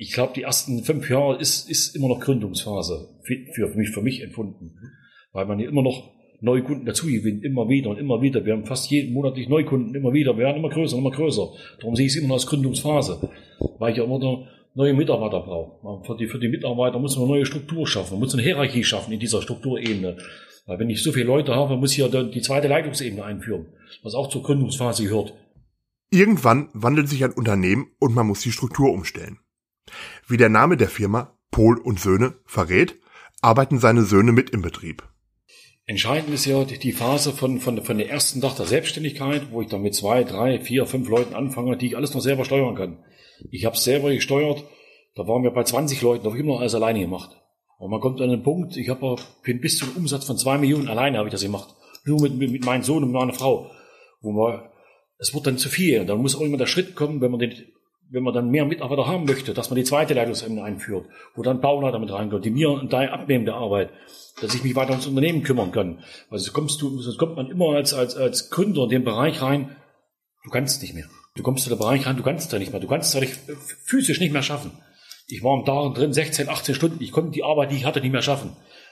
Ich 0.03 0.13
glaube, 0.13 0.33
die 0.35 0.45
ersten 0.45 0.83
fünf 0.83 1.11
Jahre 1.11 1.39
ist, 1.39 1.69
ist 1.69 1.95
immer 1.95 2.09
noch 2.09 2.21
Gründungsphase 2.21 3.07
für, 3.21 3.37
für 3.53 3.77
mich, 3.77 3.91
für 3.91 4.01
mich 4.01 4.23
empfunden, 4.23 4.73
weil 5.35 5.45
man 5.45 5.61
ja 5.61 5.69
immer 5.69 5.83
noch 5.83 6.15
neue 6.41 6.63
Kunden 6.63 6.87
dazu 6.87 7.07
gewinnt, 7.07 7.45
immer 7.45 7.69
wieder 7.69 7.91
und 7.91 7.99
immer 7.99 8.23
wieder. 8.23 8.47
Wir 8.47 8.55
haben 8.55 8.65
fast 8.65 8.91
jeden 8.91 9.13
monatlich 9.13 9.51
Neukunden, 9.51 9.95
immer 9.95 10.15
wieder. 10.15 10.39
Wir 10.39 10.47
werden 10.47 10.57
immer 10.57 10.71
größer 10.71 10.97
und 10.97 11.03
immer 11.03 11.11
größer. 11.11 11.51
Darum 11.81 11.97
sehe 11.97 12.07
ich 12.07 12.13
es 12.13 12.19
immer 12.19 12.29
noch 12.29 12.37
als 12.37 12.47
Gründungsphase, 12.47 13.29
weil 13.79 13.93
ich 13.93 13.99
ja 13.99 14.05
immer 14.05 14.19
noch 14.19 14.47
neue 14.75 14.95
Mitarbeiter 14.95 15.41
brauche. 15.41 16.07
Für 16.07 16.17
die, 16.17 16.29
für 16.29 16.39
die 16.39 16.49
Mitarbeiter 16.49 16.99
muss 16.99 17.17
man 17.17 17.27
eine 17.27 17.35
neue 17.35 17.45
Struktur 17.45 17.87
schaffen, 17.87 18.15
man 18.15 18.21
muss 18.21 18.33
eine 18.33 18.43
Hierarchie 18.43 18.85
schaffen 18.85 19.13
in 19.13 19.21
dieser 19.21 19.43
Strukturebene. 19.43 20.17
Weil 20.65 20.79
wenn 20.79 20.89
ich 20.89 21.03
so 21.03 21.13
viele 21.13 21.27
Leute 21.27 21.55
habe, 21.55 21.77
muss 21.77 21.93
ich 21.93 21.99
ja 21.99 22.09
die 22.09 22.41
zweite 22.41 22.69
Leitungsebene 22.69 23.23
einführen, 23.23 23.67
was 24.03 24.15
auch 24.15 24.31
zur 24.31 24.45
Gründungsphase 24.45 25.03
gehört. 25.03 25.35
Irgendwann 26.11 26.71
wandelt 26.73 27.11
sich 27.11 27.23
ein 27.23 27.33
Unternehmen 27.33 27.89
und 27.99 28.15
man 28.15 28.27
muss 28.27 28.41
die 28.41 28.51
Struktur 28.51 28.91
umstellen. 28.95 29.41
Wie 30.29 30.37
der 30.37 30.49
Name 30.49 30.77
der 30.77 30.89
Firma 30.89 31.37
Pol 31.51 31.79
und 31.79 32.01
Söhne 32.01 32.35
verrät, 32.47 32.99
arbeiten 33.41 33.79
seine 33.79 34.03
Söhne 34.03 34.33
mit 34.33 34.51
im 34.51 34.63
Betrieb. 34.63 35.03
Entscheidend 35.87 36.33
ist 36.33 36.45
ja 36.45 36.63
die 36.65 36.93
Phase 36.93 37.33
von, 37.33 37.59
von, 37.59 37.83
von 37.83 37.99
der 37.99 38.09
ersten 38.09 38.41
Tag 38.41 38.57
der 38.57 38.67
Selbstständigkeit, 38.67 39.51
wo 39.51 39.61
ich 39.61 39.69
dann 39.69 39.83
mit 39.83 39.95
zwei, 39.95 40.23
drei, 40.23 40.61
vier, 40.61 40.87
fünf 40.87 41.09
Leuten 41.09 41.35
anfange, 41.35 41.77
die 41.77 41.87
ich 41.89 41.97
alles 41.97 42.15
noch 42.15 42.21
selber 42.21 42.45
steuern 42.45 42.77
kann. 42.77 43.05
Ich 43.51 43.65
habe 43.65 43.77
selber 43.77 44.13
gesteuert, 44.13 44.65
da 45.17 45.27
waren 45.27 45.43
wir 45.43 45.51
bei 45.51 45.65
20 45.65 46.01
Leuten, 46.03 46.23
da 46.23 46.31
habe 46.31 46.39
ich 46.39 46.45
immer 46.45 46.61
alles 46.61 46.75
alleine 46.75 47.01
gemacht. 47.01 47.37
Und 47.79 47.91
man 47.91 48.01
kommt 48.01 48.21
an 48.21 48.29
den 48.29 48.43
Punkt, 48.43 48.77
ich 48.77 48.89
habe 48.89 49.17
bis 49.43 49.79
zu 49.79 49.87
einem 49.87 49.97
Umsatz 49.97 50.27
von 50.27 50.37
zwei 50.37 50.59
Millionen 50.59 50.89
alleine 50.89 51.19
habe 51.19 51.29
ich 51.29 51.33
das 51.33 51.43
gemacht. 51.43 51.75
Nur 52.05 52.21
mit, 52.21 52.35
mit, 52.37 52.53
mit 52.53 52.65
meinem 52.65 52.83
Sohn 52.83 53.03
und 53.03 53.11
meiner 53.11 53.33
Frau. 53.33 53.71
Wo 54.21 54.33
man, 54.33 54.69
es 55.19 55.35
wird 55.35 55.47
dann 55.47 55.59
zu 55.59 55.71
viel. 55.71 56.01
Und 56.01 56.07
dann 56.07 56.21
muss 56.21 56.37
auch 56.37 56.43
immer 56.43 56.59
der 56.59 56.67
Schritt 56.67 56.95
kommen, 56.95 57.21
wenn 57.21 57.31
man 57.31 57.41
den, 57.41 57.55
wenn 58.11 58.23
man 58.23 58.35
dann 58.35 58.51
mehr 58.51 58.65
Mitarbeiter 58.65 59.07
haben 59.07 59.25
möchte, 59.25 59.55
dass 59.55 59.71
man 59.71 59.77
die 59.77 59.85
zweite 59.85 60.15
Leitungsebene 60.15 60.63
einführt, 60.63 61.07
wo 61.35 61.43
dann 61.43 61.61
Bauleiter 61.61 61.99
mit 61.99 62.13
reinkommt, 62.13 62.45
die 62.45 62.51
mir 62.51 62.71
einen 62.71 62.91
Teil 62.91 63.09
abnehmen 63.09 63.45
der 63.45 63.55
Arbeit, 63.55 63.91
dass 64.41 64.55
ich 64.55 64.65
mich 64.65 64.75
weiter 64.75 64.91
ums 64.91 65.07
Unternehmen 65.07 65.43
kümmern 65.43 65.71
kann. 65.71 66.01
Also 66.29 66.45
sonst 66.45 66.53
kommst 66.53 66.83
du, 66.83 66.99
sonst 66.99 67.19
kommt 67.19 67.37
man 67.37 67.51
immer 67.51 67.77
als, 67.77 67.95
als, 67.95 68.17
als 68.17 68.51
Gründer 68.51 68.85
in 68.85 68.91
den 68.91 69.05
Bereich 69.05 69.41
rein, 69.43 69.77
du 70.45 70.51
kannst 70.51 70.83
nicht 70.83 70.95
mehr. 70.95 71.07
Du 71.37 71.43
kommst 71.43 71.67
in 71.67 71.73
den 71.73 71.79
Bereich 71.79 72.07
rein, 72.07 72.17
du 72.17 72.23
kannst 72.23 72.53
da 72.53 72.59
nicht 72.59 72.73
mehr. 72.73 72.81
Du 72.81 72.89
kannst 72.89 73.15
es 73.15 73.39
physisch 73.85 74.19
nicht 74.19 74.33
mehr 74.33 74.43
schaffen. 74.43 74.73
Ich 75.29 75.45
war 75.45 75.57
am 75.57 75.65
Tag 75.65 75.95
drin, 75.95 76.13
16, 76.13 76.49
18 76.49 76.75
Stunden. 76.75 77.03
Ich 77.03 77.13
konnte 77.13 77.31
die 77.31 77.45
Arbeit, 77.45 77.71
die 77.71 77.77
ich 77.77 77.85
hatte, 77.85 78.01
nicht 78.01 78.11
mehr 78.13 78.23
schaffen. 78.23 78.51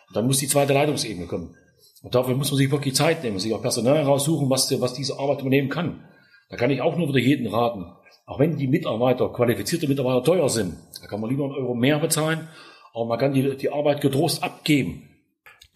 Und 0.09 0.17
dann 0.17 0.27
muss 0.27 0.39
die 0.39 0.47
zweite 0.47 0.73
Leitungsebene 0.73 1.27
kommen. 1.27 1.57
Und 2.03 2.15
dafür 2.15 2.37
muss 2.37 2.51
man 2.53 2.59
sich 2.59 2.71
wirklich 2.71 2.95
Zeit 2.95 3.25
nehmen, 3.25 3.41
sich 3.41 3.53
auch 3.53 3.63
Personal 3.63 4.03
raussuchen, 4.03 4.49
was, 4.49 4.81
was 4.81 4.95
diese 4.95 5.19
Arbeit 5.19 5.41
übernehmen 5.41 5.69
kann. 5.69 6.05
Da 6.49 6.57
kann 6.57 6.71
ich 6.71 6.81
auch 6.81 6.97
nur 6.97 7.09
wieder 7.09 7.19
jeden 7.19 7.49
raten. 7.49 7.87
Auch 8.29 8.39
wenn 8.39 8.59
die 8.59 8.69
Mitarbeiter, 8.69 9.33
qualifizierte 9.33 9.89
Mitarbeiter 9.89 10.23
teuer 10.23 10.51
sind, 10.51 10.77
da 11.01 11.07
kann 11.07 11.19
man 11.19 11.31
lieber 11.31 11.45
einen 11.45 11.55
Euro 11.55 11.75
mehr 11.75 11.99
bezahlen, 11.99 12.47
aber 12.93 13.07
man 13.07 13.19
kann 13.19 13.33
die, 13.33 13.57
die 13.57 13.73
Arbeit 13.73 14.03
getrost 14.03 14.43
abgeben. 14.43 15.09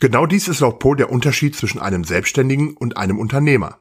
Genau 0.01 0.27
dies 0.27 0.49
ist 0.49 0.61
laut 0.61 0.79
Pohl 0.79 0.99
der 0.99 1.11
Unterschied 1.11 1.57
zwischen 1.57 1.81
einem 1.81 2.05
Selbstständigen 2.05 2.77
und 2.77 2.99
einem 2.99 3.19
Unternehmer. 3.19 3.79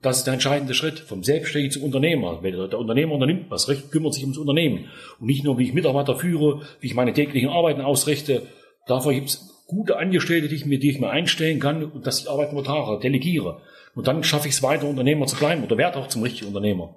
Das 0.00 0.18
ist 0.18 0.28
der 0.28 0.34
entscheidende 0.34 0.74
Schritt 0.74 1.00
vom 1.00 1.24
Selbstständigen 1.24 1.72
zum 1.72 1.82
Unternehmer. 1.82 2.40
Der 2.40 2.78
Unternehmer 2.78 3.14
unternimmt 3.14 3.46
was, 3.48 3.68
recht 3.68 3.90
kümmert 3.90 4.14
sich 4.14 4.22
ums 4.22 4.38
Unternehmen. 4.38 4.84
Und 5.18 5.26
nicht 5.26 5.42
nur, 5.42 5.58
wie 5.58 5.64
ich 5.64 5.74
Mitarbeiter 5.74 6.14
führe, 6.14 6.62
wie 6.78 6.86
ich 6.86 6.94
meine 6.94 7.14
täglichen 7.14 7.48
Arbeiten 7.50 7.80
ausrichte. 7.80 8.46
Dafür 8.86 9.14
gibt 9.14 9.30
es 9.30 9.64
gute 9.66 9.96
Angestellte, 9.96 10.46
die 10.46 10.54
ich 10.54 10.66
mir, 10.66 10.78
die 10.78 10.90
ich 10.90 11.00
mir 11.00 11.10
einstellen 11.10 11.58
kann 11.58 11.82
und 11.82 12.06
dass 12.06 12.20
ich 12.20 12.30
Arbeit 12.30 12.52
übertrage, 12.52 13.00
delegiere. 13.00 13.60
Und 13.96 14.06
dann 14.06 14.22
schaffe 14.22 14.46
ich 14.46 14.54
es 14.54 14.62
weiter, 14.62 14.86
Unternehmer 14.86 15.26
zu 15.26 15.34
bleiben 15.34 15.64
oder 15.64 15.76
werde 15.78 15.98
auch 15.98 16.06
zum 16.06 16.22
richtigen 16.22 16.46
Unternehmer. 16.46 16.94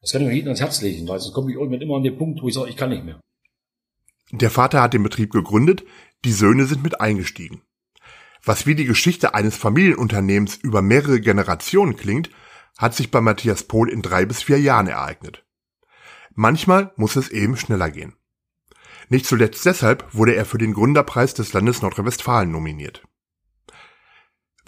Das 0.00 0.12
kann 0.12 0.22
ich 0.22 0.28
mir 0.28 0.34
jedem 0.34 0.48
ans 0.48 0.60
Herz 0.60 0.80
legen, 0.80 1.08
weil 1.08 1.18
sonst 1.18 1.34
komme 1.34 1.50
ich 1.50 1.56
irgendwann 1.56 1.80
immer 1.80 1.96
an 1.96 2.02
den 2.02 2.16
Punkt, 2.16 2.42
wo 2.42 2.48
ich 2.48 2.54
sage, 2.54 2.70
ich 2.70 2.76
kann 2.76 2.90
nicht 2.90 3.04
mehr. 3.04 3.20
Der 4.30 4.50
Vater 4.50 4.82
hat 4.82 4.94
den 4.94 5.02
Betrieb 5.02 5.32
gegründet, 5.32 5.84
die 6.24 6.32
Söhne 6.32 6.66
sind 6.66 6.82
mit 6.82 7.00
eingestiegen. 7.00 7.62
Was 8.44 8.66
wie 8.66 8.74
die 8.74 8.84
Geschichte 8.84 9.34
eines 9.34 9.56
Familienunternehmens 9.56 10.56
über 10.56 10.82
mehrere 10.82 11.20
Generationen 11.20 11.96
klingt, 11.96 12.30
hat 12.76 12.94
sich 12.94 13.10
bei 13.10 13.20
Matthias 13.20 13.64
Pohl 13.64 13.90
in 13.90 14.02
drei 14.02 14.24
bis 14.24 14.42
vier 14.42 14.60
Jahren 14.60 14.86
ereignet. 14.86 15.44
Manchmal 16.34 16.92
muss 16.96 17.16
es 17.16 17.30
eben 17.30 17.56
schneller 17.56 17.90
gehen. 17.90 18.14
Nicht 19.08 19.26
zuletzt 19.26 19.64
deshalb 19.66 20.14
wurde 20.14 20.34
er 20.34 20.44
für 20.44 20.58
den 20.58 20.74
Gründerpreis 20.74 21.34
des 21.34 21.52
Landes 21.52 21.82
Nordrhein-Westfalen 21.82 22.50
nominiert. 22.50 23.02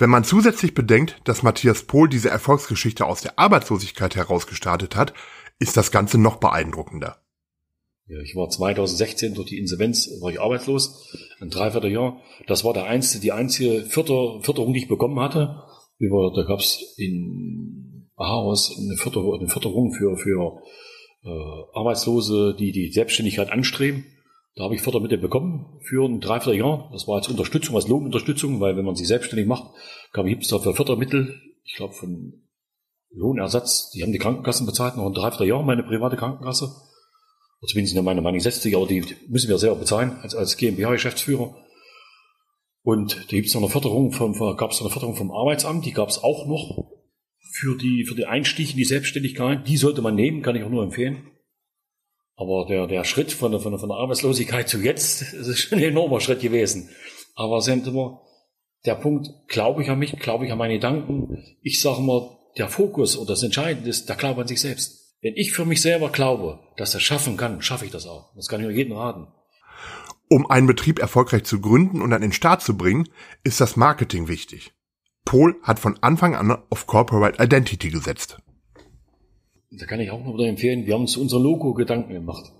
Wenn 0.00 0.08
man 0.08 0.24
zusätzlich 0.24 0.72
bedenkt, 0.72 1.20
dass 1.24 1.42
Matthias 1.42 1.82
Pohl 1.82 2.08
diese 2.08 2.30
Erfolgsgeschichte 2.30 3.04
aus 3.04 3.20
der 3.20 3.38
Arbeitslosigkeit 3.38 4.16
heraus 4.16 4.46
gestartet 4.46 4.96
hat, 4.96 5.12
ist 5.58 5.76
das 5.76 5.90
Ganze 5.90 6.16
noch 6.16 6.36
beeindruckender. 6.36 7.18
Ja, 8.06 8.18
ich 8.22 8.34
war 8.34 8.48
2016 8.48 9.34
durch 9.34 9.50
die 9.50 9.58
Insolvenz 9.58 10.08
war 10.22 10.30
ich 10.30 10.40
arbeitslos, 10.40 11.14
ein 11.42 11.50
Dreivierteljahr. 11.50 12.18
Das 12.46 12.64
war 12.64 12.72
der 12.72 12.84
einzige, 12.84 13.20
die 13.20 13.32
einzige 13.32 13.82
Förder, 13.82 14.40
Förderung, 14.40 14.72
die 14.72 14.80
ich 14.80 14.88
bekommen 14.88 15.20
hatte. 15.20 15.64
Über, 15.98 16.32
da 16.34 16.44
gab's 16.44 16.94
in 16.96 18.08
Ahaus 18.16 18.74
eine 18.78 18.96
Förderung, 18.96 19.38
eine 19.38 19.48
Förderung 19.48 19.92
für, 19.92 20.16
für 20.16 20.62
äh, 21.24 21.28
Arbeitslose, 21.74 22.56
die 22.58 22.72
die 22.72 22.90
Selbstständigkeit 22.90 23.52
anstreben. 23.52 24.06
Da 24.56 24.64
habe 24.64 24.74
ich 24.74 24.82
Fördermittel 24.82 25.18
bekommen 25.18 25.78
für 25.82 26.04
ein 26.04 26.20
Dreivierteljahr. 26.20 26.90
Das 26.92 27.06
war 27.06 27.16
als 27.16 27.28
Unterstützung, 27.28 27.76
als 27.76 27.88
Lohnunterstützung, 27.88 28.60
weil 28.60 28.76
wenn 28.76 28.84
man 28.84 28.96
sich 28.96 29.06
selbstständig 29.06 29.46
macht, 29.46 29.72
gibt 30.12 30.42
es 30.42 30.48
dafür 30.48 30.74
Fördermittel, 30.74 31.40
ich 31.64 31.76
glaube 31.76 31.94
von 31.94 32.42
Lohnersatz, 33.12 33.90
die 33.90 34.02
haben 34.02 34.12
die 34.12 34.18
Krankenkassen 34.18 34.66
bezahlt, 34.66 34.96
noch 34.96 35.06
ein 35.06 35.14
Dreivierteljahr, 35.14 35.62
meine 35.62 35.82
private 35.82 36.16
Krankenkasse. 36.16 36.64
Oder 36.64 37.68
zumindest 37.68 38.00
meine 38.02 38.22
Money 38.22 38.40
60, 38.40 38.74
aber 38.74 38.86
die 38.86 39.04
müssen 39.28 39.48
wir 39.48 39.58
selber 39.58 39.76
bezahlen, 39.76 40.18
als, 40.22 40.34
als 40.34 40.56
GmbH-Geschäftsführer. 40.56 41.54
Und 42.82 43.16
da 43.16 43.36
gibt 43.36 43.48
es 43.48 43.54
noch 43.54 43.62
eine 43.62 43.70
Förderung 43.70 44.12
vom, 44.12 44.32
gab 44.56 44.70
es 44.70 44.80
eine 44.80 44.90
Förderung 44.90 45.14
vom 45.14 45.30
Arbeitsamt, 45.30 45.84
die 45.84 45.92
gab 45.92 46.08
es 46.08 46.22
auch 46.22 46.46
noch 46.46 46.90
für 47.52 47.76
die, 47.76 48.06
für 48.08 48.14
die 48.14 48.26
Einstieg 48.26 48.70
in 48.70 48.76
die 48.76 48.84
Selbstständigkeit, 48.84 49.68
die 49.68 49.76
sollte 49.76 50.02
man 50.02 50.14
nehmen, 50.14 50.42
kann 50.42 50.56
ich 50.56 50.62
auch 50.62 50.70
nur 50.70 50.82
empfehlen. 50.82 51.30
Aber 52.40 52.64
der, 52.64 52.86
der 52.86 53.04
Schritt 53.04 53.32
von 53.32 53.52
der, 53.52 53.60
von, 53.60 53.72
der, 53.72 53.78
von 53.78 53.90
der 53.90 53.98
Arbeitslosigkeit 53.98 54.66
zu 54.66 54.78
jetzt, 54.78 55.34
ist 55.34 55.58
schon 55.58 55.76
ein 55.78 55.84
enormer 55.84 56.20
Schritt 56.20 56.40
gewesen. 56.40 56.88
Aber 57.34 57.60
sind 57.60 57.86
immer 57.86 58.22
der 58.86 58.94
Punkt, 58.94 59.28
glaube 59.46 59.82
ich 59.82 59.90
an 59.90 59.98
mich, 59.98 60.18
glaube 60.18 60.46
ich 60.46 60.52
an 60.52 60.56
meine 60.56 60.72
Gedanken. 60.72 61.44
Ich 61.60 61.82
sage 61.82 61.98
immer, 61.98 62.38
der 62.56 62.68
Fokus 62.68 63.18
oder 63.18 63.34
das 63.34 63.42
Entscheidende 63.42 63.90
ist 63.90 64.08
der 64.08 64.16
Glaube 64.16 64.40
an 64.40 64.48
sich 64.48 64.58
selbst. 64.58 65.18
Wenn 65.20 65.36
ich 65.36 65.52
für 65.52 65.66
mich 65.66 65.82
selber 65.82 66.08
glaube, 66.08 66.60
dass 66.78 66.92
das 66.92 67.02
schaffen 67.02 67.36
kann, 67.36 67.60
schaffe 67.60 67.84
ich 67.84 67.90
das 67.90 68.06
auch. 68.06 68.34
Das 68.34 68.48
kann 68.48 68.60
ich 68.60 68.66
nur 68.66 68.74
jedem 68.74 68.96
raten. 68.96 69.26
Um 70.30 70.50
einen 70.50 70.66
Betrieb 70.66 70.98
erfolgreich 70.98 71.44
zu 71.44 71.60
gründen 71.60 72.00
und 72.00 72.14
an 72.14 72.22
den 72.22 72.32
Start 72.32 72.62
zu 72.62 72.74
bringen, 72.74 73.06
ist 73.44 73.60
das 73.60 73.76
Marketing 73.76 74.28
wichtig. 74.28 74.72
Pohl 75.26 75.56
hat 75.62 75.78
von 75.78 75.98
Anfang 76.02 76.34
an 76.34 76.56
auf 76.70 76.86
Corporate 76.86 77.42
Identity 77.42 77.90
gesetzt. 77.90 78.38
Da 79.72 79.86
kann 79.86 80.00
ich 80.00 80.10
auch 80.10 80.24
noch 80.24 80.34
wieder 80.34 80.48
empfehlen, 80.48 80.86
wir 80.86 80.94
haben 80.94 81.02
uns 81.02 81.16
unser 81.16 81.38
Logo 81.38 81.74
Gedanken 81.74 82.12
gemacht. 82.12 82.52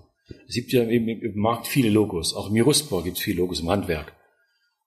Es 0.47 0.55
gibt 0.55 0.71
ja 0.71 0.83
im, 0.83 1.09
im 1.09 1.37
Markt 1.37 1.67
viele 1.67 1.89
Logos, 1.89 2.33
auch 2.33 2.49
im 2.49 2.55
Juristbar 2.55 3.03
gibt 3.03 3.17
es 3.17 3.23
viele 3.23 3.41
Logos 3.41 3.59
im 3.59 3.69
Handwerk. 3.69 4.15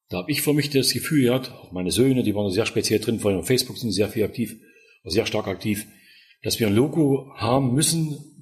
Da 0.09 0.19
habe 0.19 0.31
ich 0.31 0.41
für 0.41 0.55
mich 0.55 0.71
das 0.71 0.93
Gefühl 0.93 1.25
gehabt, 1.25 1.53
auch 1.53 1.73
meine 1.73 1.91
Söhne, 1.91 2.23
die 2.23 2.35
waren 2.35 2.51
sehr 2.51 2.67
speziell 2.67 3.01
drin, 3.01 3.21
vor 3.21 3.31
allem 3.31 3.41
auf 3.41 3.47
Facebook 3.47 3.77
sind 3.77 3.91
sehr 3.91 4.09
viel 4.09 4.25
aktiv, 4.25 4.57
sehr 5.05 5.27
stark 5.27 5.49
aktiv, 5.49 5.87
dass 6.43 6.59
wir 6.61 6.67
ein 6.67 6.75
Logo 6.75 7.31
haben 7.37 7.75
müssen, 7.75 8.34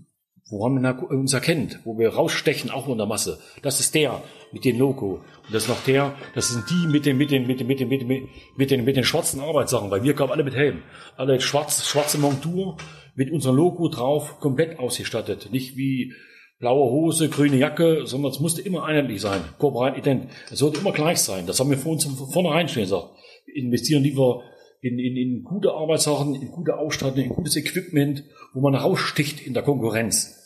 woran 0.52 0.74
man 0.74 0.98
uns 0.98 1.32
erkennt, 1.32 1.80
wo 1.84 1.98
wir 1.98 2.10
rausstechen, 2.10 2.70
auch 2.70 2.86
in 2.86 2.98
der 2.98 3.06
Masse. 3.06 3.40
Das 3.62 3.80
ist 3.80 3.94
der 3.94 4.22
mit 4.52 4.66
dem 4.66 4.78
Logo. 4.78 5.24
Und 5.46 5.54
das 5.54 5.64
ist 5.64 5.68
noch 5.70 5.82
der, 5.84 6.14
das 6.34 6.50
sind 6.50 6.68
die 6.68 6.86
mit 6.86 7.06
den, 7.06 7.16
mit 7.16 7.30
den, 7.30 7.46
mit 7.46 7.58
den, 7.58 7.66
mit 7.66 7.80
den, 7.80 7.88
mit 7.88 8.02
den, 8.02 8.28
mit 8.56 8.70
den, 8.70 8.84
mit 8.84 8.96
den 8.96 9.04
schwarzen 9.04 9.40
Arbeitssachen, 9.40 9.90
weil 9.90 10.04
wir 10.04 10.14
kamen 10.14 10.30
alle 10.30 10.44
mit 10.44 10.54
Helm. 10.54 10.82
Alle 11.16 11.40
schwarz, 11.40 11.88
schwarze 11.88 12.18
Montur 12.18 12.76
mit 13.14 13.32
unserem 13.32 13.56
Logo 13.56 13.88
drauf, 13.88 14.40
komplett 14.40 14.78
ausgestattet. 14.78 15.48
Nicht 15.52 15.78
wie 15.78 16.12
blaue 16.58 16.90
Hose, 16.90 17.30
grüne 17.30 17.56
Jacke, 17.56 18.02
sondern 18.04 18.30
es 18.30 18.38
musste 18.38 18.60
immer 18.60 18.84
einheitlich 18.84 19.22
sein. 19.22 19.40
Korporat 19.58 19.96
ident. 19.96 20.28
Es 20.50 20.58
sollte 20.58 20.80
immer 20.80 20.92
gleich 20.92 21.18
sein. 21.18 21.46
Das 21.46 21.60
haben 21.60 21.70
wir 21.70 21.78
vor 21.78 21.92
uns 21.92 22.04
von 22.04 22.30
vornherein 22.30 22.68
schon 22.68 22.82
gesagt. 22.82 23.08
Wir 23.46 23.56
investieren 23.56 24.02
lieber 24.02 24.42
in, 24.82 24.98
in, 24.98 25.16
in 25.16 25.44
gute 25.44 25.72
Arbeitssachen, 25.72 26.34
in 26.34 26.50
gute 26.50 26.76
Ausstattung, 26.76 27.24
in 27.24 27.30
gutes 27.30 27.56
Equipment, 27.56 28.24
wo 28.52 28.60
man 28.60 28.74
raussticht 28.74 29.46
in 29.46 29.54
der 29.54 29.62
Konkurrenz. 29.62 30.41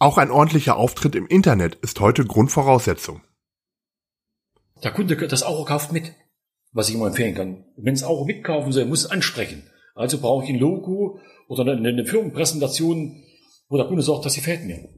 Auch 0.00 0.16
ein 0.16 0.30
ordentlicher 0.30 0.76
Auftritt 0.76 1.16
im 1.16 1.26
Internet 1.26 1.74
ist 1.76 1.98
heute 1.98 2.24
Grundvoraussetzung. 2.24 3.20
Der 4.84 4.92
Kunde 4.92 5.16
das 5.16 5.42
Auto 5.42 5.64
kauft 5.64 5.92
mit, 5.92 6.12
was 6.70 6.88
ich 6.88 6.94
immer 6.94 7.08
empfehlen 7.08 7.34
kann. 7.34 7.64
Wenn 7.76 7.94
es 7.94 8.04
Auto 8.04 8.24
mitkaufen 8.24 8.70
soll, 8.70 8.84
muss 8.84 9.04
es 9.04 9.10
ansprechen. 9.10 9.64
Also 9.96 10.20
brauche 10.20 10.44
ich 10.44 10.50
ein 10.50 10.60
Logo 10.60 11.18
oder 11.48 11.72
eine, 11.72 12.04
Firmenpräsentation, 12.04 13.24
wo 13.68 13.76
der 13.76 13.86
Kunde 13.86 14.02
sagt, 14.02 14.24
das 14.24 14.36
gefällt 14.36 14.64
mir. 14.64 14.88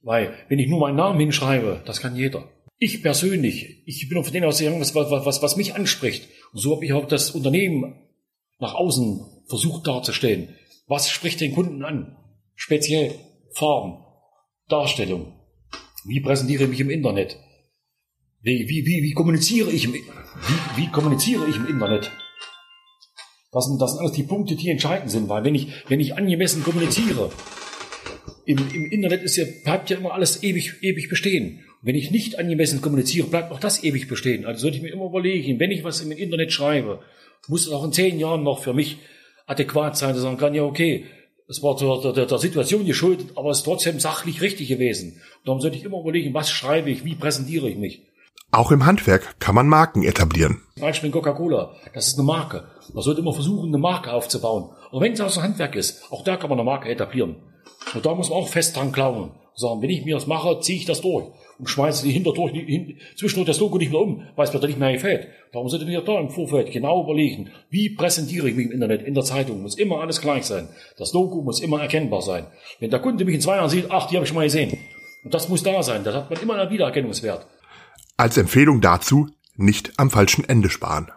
Weil, 0.00 0.32
wenn 0.48 0.58
ich 0.58 0.68
nur 0.68 0.80
meinen 0.80 0.96
Namen 0.96 1.20
hinschreibe, 1.20 1.82
das 1.84 2.00
kann 2.00 2.16
jeder. 2.16 2.48
Ich 2.78 3.02
persönlich, 3.02 3.82
ich 3.84 4.08
bin 4.08 4.24
von 4.24 4.32
denen 4.32 4.46
aus 4.46 4.62
was, 4.62 4.94
was, 4.94 5.26
was, 5.26 5.42
was 5.42 5.56
mich 5.56 5.74
anspricht. 5.74 6.26
Und 6.52 6.60
so 6.60 6.74
habe 6.74 6.86
ich 6.86 6.94
auch 6.94 7.06
das 7.06 7.32
Unternehmen 7.32 7.94
nach 8.58 8.74
außen 8.74 9.20
versucht 9.48 9.86
darzustellen. 9.86 10.54
Was 10.86 11.10
spricht 11.10 11.42
den 11.42 11.54
Kunden 11.54 11.84
an? 11.84 12.16
Speziell 12.54 13.14
Farben, 13.52 14.03
Darstellung. 14.68 15.32
Wie 16.04 16.20
präsentiere 16.20 16.64
ich 16.64 16.70
mich 16.70 16.80
im 16.80 16.90
Internet? 16.90 17.38
Wie, 18.42 18.68
wie, 18.68 18.84
wie, 18.84 19.02
wie 19.02 19.12
kommuniziere 19.12 19.70
ich 19.70 19.84
im, 19.84 19.94
wie, 19.94 20.02
wie 20.76 20.90
kommuniziere 20.90 21.48
ich 21.48 21.56
im 21.56 21.66
Internet? 21.66 22.10
Das 23.52 23.66
sind, 23.66 23.80
das 23.80 23.92
sind 23.92 24.00
alles 24.00 24.12
die 24.12 24.24
Punkte, 24.24 24.56
die 24.56 24.68
entscheidend 24.68 25.10
sind, 25.10 25.28
weil 25.28 25.44
wenn 25.44 25.54
ich, 25.54 25.68
wenn 25.88 26.00
ich 26.00 26.16
angemessen 26.16 26.62
kommuniziere, 26.62 27.30
im, 28.46 28.58
im 28.74 28.90
Internet 28.90 29.22
ist 29.22 29.36
ja, 29.36 29.44
bleibt 29.64 29.90
ja 29.90 29.96
immer 29.96 30.12
alles 30.12 30.42
ewig, 30.42 30.74
ewig 30.82 31.08
bestehen. 31.08 31.60
Und 31.80 31.88
wenn 31.88 31.94
ich 31.94 32.10
nicht 32.10 32.38
angemessen 32.38 32.80
kommuniziere, 32.82 33.28
bleibt 33.28 33.52
auch 33.52 33.60
das 33.60 33.84
ewig 33.84 34.08
bestehen. 34.08 34.44
Also 34.44 34.62
sollte 34.62 34.76
ich 34.78 34.82
mir 34.82 34.92
immer 34.92 35.06
überlegen, 35.06 35.60
wenn 35.60 35.70
ich 35.70 35.84
was 35.84 36.00
im 36.00 36.12
Internet 36.12 36.52
schreibe, 36.52 37.00
muss 37.48 37.66
es 37.66 37.72
auch 37.72 37.84
in 37.84 37.92
zehn 37.92 38.18
Jahren 38.18 38.42
noch 38.42 38.62
für 38.62 38.74
mich 38.74 38.98
adäquat 39.46 39.96
sein, 39.96 40.10
dass 40.10 40.18
ich 40.18 40.22
sagen 40.22 40.36
kann, 40.36 40.54
ja, 40.54 40.64
okay, 40.64 41.04
es 41.48 41.62
war 41.62 41.76
der, 41.76 42.12
der, 42.12 42.26
der 42.26 42.38
Situation 42.38 42.86
geschuldet, 42.86 43.32
aber 43.36 43.50
es 43.50 43.58
ist 43.58 43.64
trotzdem 43.64 44.00
sachlich 44.00 44.40
richtig 44.40 44.68
gewesen. 44.68 45.20
Und 45.38 45.46
darum 45.46 45.60
sollte 45.60 45.76
ich 45.76 45.84
immer 45.84 46.00
überlegen, 46.00 46.32
was 46.32 46.50
schreibe 46.50 46.90
ich, 46.90 47.04
wie 47.04 47.14
präsentiere 47.14 47.68
ich 47.68 47.76
mich. 47.76 48.02
Auch 48.50 48.70
im 48.70 48.86
Handwerk 48.86 49.40
kann 49.40 49.54
man 49.54 49.68
Marken 49.68 50.04
etablieren. 50.04 50.62
Beispiel 50.80 51.10
Coca-Cola, 51.10 51.74
das 51.92 52.06
ist 52.06 52.18
eine 52.18 52.26
Marke. 52.26 52.68
Man 52.92 53.02
sollte 53.02 53.20
immer 53.20 53.34
versuchen, 53.34 53.68
eine 53.68 53.78
Marke 53.78 54.12
aufzubauen. 54.12 54.70
Und 54.90 55.02
wenn 55.02 55.12
es 55.12 55.20
aus 55.20 55.34
dem 55.34 55.42
Handwerk 55.42 55.74
ist, 55.74 56.10
auch 56.12 56.22
da 56.22 56.36
kann 56.36 56.50
man 56.50 56.58
eine 56.58 56.66
Marke 56.66 56.88
etablieren. 56.88 57.36
Und 57.94 58.06
da 58.06 58.14
muss 58.14 58.30
man 58.30 58.38
auch 58.38 58.48
fest 58.48 58.76
dran 58.76 58.92
glauben. 58.92 59.32
Sagen, 59.56 59.82
wenn 59.82 59.90
ich 59.90 60.04
mir 60.04 60.14
das 60.14 60.26
mache, 60.26 60.60
ziehe 60.60 60.78
ich 60.78 60.84
das 60.84 61.00
durch. 61.00 61.26
Und 61.58 61.68
schmeiße 61.68 62.04
die 62.04 62.12
hinterdurch, 62.12 62.52
hin, 62.52 62.98
zwischendurch 63.16 63.46
das 63.46 63.60
Logo 63.60 63.78
nicht 63.78 63.92
mehr 63.92 64.00
um, 64.00 64.22
weil 64.36 64.46
es 64.46 64.52
mir 64.52 64.60
da 64.60 64.66
nicht 64.66 64.78
mehr 64.78 64.92
gefällt. 64.92 65.28
Darum 65.52 65.68
sollte 65.68 65.86
mir 65.86 66.00
da 66.00 66.18
im 66.18 66.30
Vorfeld 66.30 66.72
genau 66.72 67.04
überlegen, 67.04 67.50
wie 67.70 67.90
präsentiere 67.90 68.48
ich 68.48 68.56
mich 68.56 68.66
im 68.66 68.72
Internet, 68.72 69.02
in 69.02 69.14
der 69.14 69.24
Zeitung, 69.24 69.62
muss 69.62 69.76
immer 69.76 70.00
alles 70.00 70.20
gleich 70.20 70.44
sein. 70.44 70.68
Das 70.98 71.12
Logo 71.12 71.42
muss 71.42 71.60
immer 71.60 71.80
erkennbar 71.80 72.22
sein. 72.22 72.46
Wenn 72.80 72.90
der 72.90 73.00
Kunde 73.00 73.24
mich 73.24 73.34
in 73.34 73.40
zwei 73.40 73.56
Jahren 73.56 73.70
sieht, 73.70 73.86
ach, 73.90 74.08
die 74.08 74.16
habe 74.16 74.24
ich 74.24 74.28
schon 74.28 74.36
mal 74.36 74.44
gesehen. 74.44 74.78
Und 75.24 75.32
das 75.32 75.48
muss 75.48 75.62
da 75.62 75.82
sein, 75.82 76.04
das 76.04 76.14
hat 76.14 76.30
man 76.30 76.40
immer 76.40 76.56
einen 76.56 76.70
Wiedererkennungswert. 76.70 77.46
Als 78.16 78.36
Empfehlung 78.36 78.80
dazu, 78.80 79.28
nicht 79.56 79.92
am 79.96 80.10
falschen 80.10 80.48
Ende 80.48 80.70
sparen. 80.70 81.10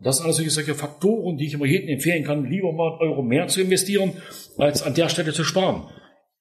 Das 0.00 0.18
sind 0.18 0.26
also 0.26 0.48
solche 0.48 0.74
Faktoren, 0.74 1.36
die 1.36 1.46
ich 1.46 1.54
immer 1.54 1.66
jedem 1.66 1.88
empfehlen 1.88 2.24
kann, 2.24 2.44
lieber 2.44 2.72
mal 2.72 2.92
einen 2.92 3.10
Euro 3.10 3.22
mehr 3.22 3.48
zu 3.48 3.60
investieren, 3.60 4.12
als 4.56 4.82
an 4.82 4.94
der 4.94 5.08
Stelle 5.08 5.32
zu 5.32 5.42
sparen. 5.44 5.88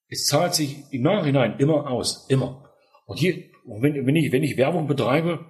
Es 0.09 0.25
zahlt 0.27 0.53
sich 0.53 0.83
im 0.91 1.01
Nachhinein 1.01 1.55
immer 1.57 1.89
aus, 1.89 2.27
immer. 2.29 2.66
Und 3.07 3.17
hier, 3.17 3.35
wenn, 3.65 4.05
wenn, 4.05 4.15
ich, 4.15 4.31
wenn 4.31 4.43
ich 4.43 4.57
Werbung 4.57 4.85
betreibe, 4.85 5.45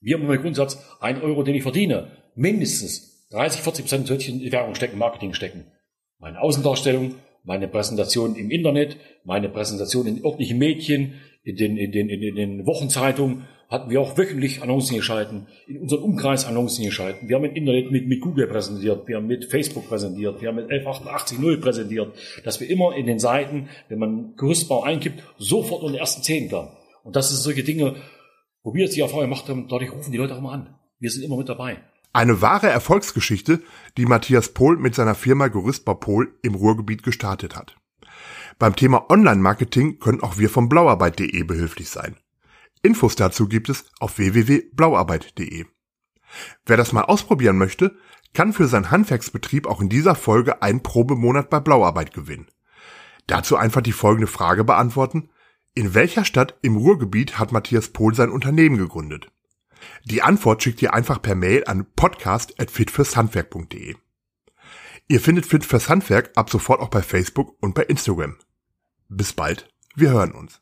wir 0.00 0.16
haben 0.16 0.26
meinen 0.26 0.42
Grundsatz, 0.42 0.78
ein 1.00 1.20
Euro, 1.20 1.42
den 1.42 1.54
ich 1.54 1.62
verdiene, 1.62 2.12
mindestens 2.34 3.26
30, 3.30 3.62
40 3.62 3.84
Prozent 3.84 4.06
sollte 4.06 4.22
ich 4.22 4.28
in 4.28 4.52
Werbung 4.52 4.74
stecken, 4.74 4.98
Marketing 4.98 5.34
stecken. 5.34 5.64
Meine 6.18 6.40
Außendarstellung, 6.40 7.14
meine 7.42 7.68
Präsentation 7.68 8.36
im 8.36 8.50
Internet, 8.50 8.98
meine 9.24 9.48
Präsentation 9.48 10.06
in 10.06 10.24
örtlichen 10.24 10.58
Medien, 10.58 11.14
in 11.42 11.56
den, 11.56 11.78
in 11.78 11.90
den, 11.90 12.10
in 12.10 12.36
den 12.36 12.66
Wochenzeitungen, 12.66 13.46
hatten 13.70 13.88
wir 13.88 14.00
auch 14.00 14.18
wöchentlich 14.18 14.62
Annoncen 14.62 14.96
geschalten, 14.96 15.46
in 15.66 15.78
unseren 15.78 16.02
Umkreis 16.02 16.44
Annoncen 16.44 16.84
geschalten. 16.84 17.28
Wir 17.28 17.36
haben 17.36 17.44
im 17.44 17.54
Internet 17.54 17.90
mit, 17.90 18.08
mit 18.08 18.20
Google 18.20 18.46
präsentiert, 18.48 19.06
wir 19.08 19.16
haben 19.16 19.26
mit 19.28 19.46
Facebook 19.46 19.88
präsentiert, 19.88 20.42
wir 20.42 20.48
haben 20.48 20.56
mit 20.56 20.68
1188.0 20.68 21.60
präsentiert, 21.60 22.12
dass 22.44 22.60
wir 22.60 22.68
immer 22.68 22.94
in 22.94 23.06
den 23.06 23.20
Seiten, 23.20 23.68
wenn 23.88 24.00
man 24.00 24.34
Gerüstbau 24.36 24.82
eingibt, 24.82 25.22
sofort 25.38 25.82
in 25.84 25.92
den 25.92 26.00
ersten 26.00 26.22
zehn 26.22 26.50
kamen. 26.50 26.68
Und 27.02 27.16
das 27.16 27.28
sind 27.28 27.38
solche 27.38 27.64
Dinge, 27.64 27.96
wo 28.62 28.74
wir 28.74 28.88
die 28.88 29.00
Erfahrung 29.00 29.22
gemacht 29.22 29.48
haben, 29.48 29.68
dadurch 29.68 29.92
rufen 29.92 30.12
die 30.12 30.18
Leute 30.18 30.34
auch 30.34 30.38
immer 30.38 30.52
an. 30.52 30.74
Wir 30.98 31.10
sind 31.10 31.22
immer 31.22 31.36
mit 31.36 31.48
dabei. 31.48 31.82
Eine 32.12 32.42
wahre 32.42 32.68
Erfolgsgeschichte, 32.68 33.62
die 33.96 34.06
Matthias 34.06 34.48
Pohl 34.48 34.76
mit 34.76 34.94
seiner 34.94 35.14
Firma 35.14 35.48
Gerüstbau 35.48 35.94
Pohl 35.94 36.34
im 36.42 36.54
Ruhrgebiet 36.54 37.02
gestartet 37.02 37.56
hat. 37.56 37.76
Beim 38.58 38.76
Thema 38.76 39.08
Online-Marketing 39.08 40.00
können 40.00 40.22
auch 40.22 40.36
wir 40.36 40.50
vom 40.50 40.68
blauarbeit.de 40.68 41.42
behilflich 41.44 41.88
sein. 41.88 42.16
Infos 42.82 43.14
dazu 43.14 43.48
gibt 43.48 43.68
es 43.68 43.84
auf 44.00 44.18
www.blauarbeit.de. 44.18 45.66
Wer 46.66 46.76
das 46.76 46.92
mal 46.92 47.04
ausprobieren 47.04 47.58
möchte, 47.58 47.96
kann 48.32 48.52
für 48.52 48.66
seinen 48.66 48.90
Handwerksbetrieb 48.90 49.66
auch 49.66 49.80
in 49.80 49.88
dieser 49.88 50.14
Folge 50.14 50.62
einen 50.62 50.82
Probemonat 50.82 51.50
bei 51.50 51.60
Blauarbeit 51.60 52.12
gewinnen. 52.12 52.48
Dazu 53.26 53.56
einfach 53.56 53.80
die 53.80 53.92
folgende 53.92 54.26
Frage 54.26 54.64
beantworten. 54.64 55.30
In 55.74 55.94
welcher 55.94 56.24
Stadt 56.24 56.58
im 56.62 56.76
Ruhrgebiet 56.76 57.38
hat 57.38 57.52
Matthias 57.52 57.90
Pohl 57.90 58.12
sein 58.14 58.30
Unternehmen 58.30 58.76
gegründet? 58.76 59.30
Die 60.04 60.20
Antwort 60.20 60.60
schickt 60.62 60.82
ihr 60.82 60.92
einfach 60.94 61.22
per 61.22 61.36
Mail 61.36 61.62
an 61.66 61.86
podcast.fitfürshandwerk.de. 61.94 63.94
Ihr 65.06 65.20
findet 65.20 65.46
Fit 65.46 65.64
fürs 65.64 65.88
Handwerk 65.88 66.32
ab 66.34 66.50
sofort 66.50 66.80
auch 66.80 66.88
bei 66.88 67.02
Facebook 67.02 67.56
und 67.60 67.76
bei 67.76 67.84
Instagram. 67.84 68.36
Bis 69.08 69.32
bald, 69.32 69.72
wir 69.94 70.10
hören 70.10 70.32
uns. 70.32 70.60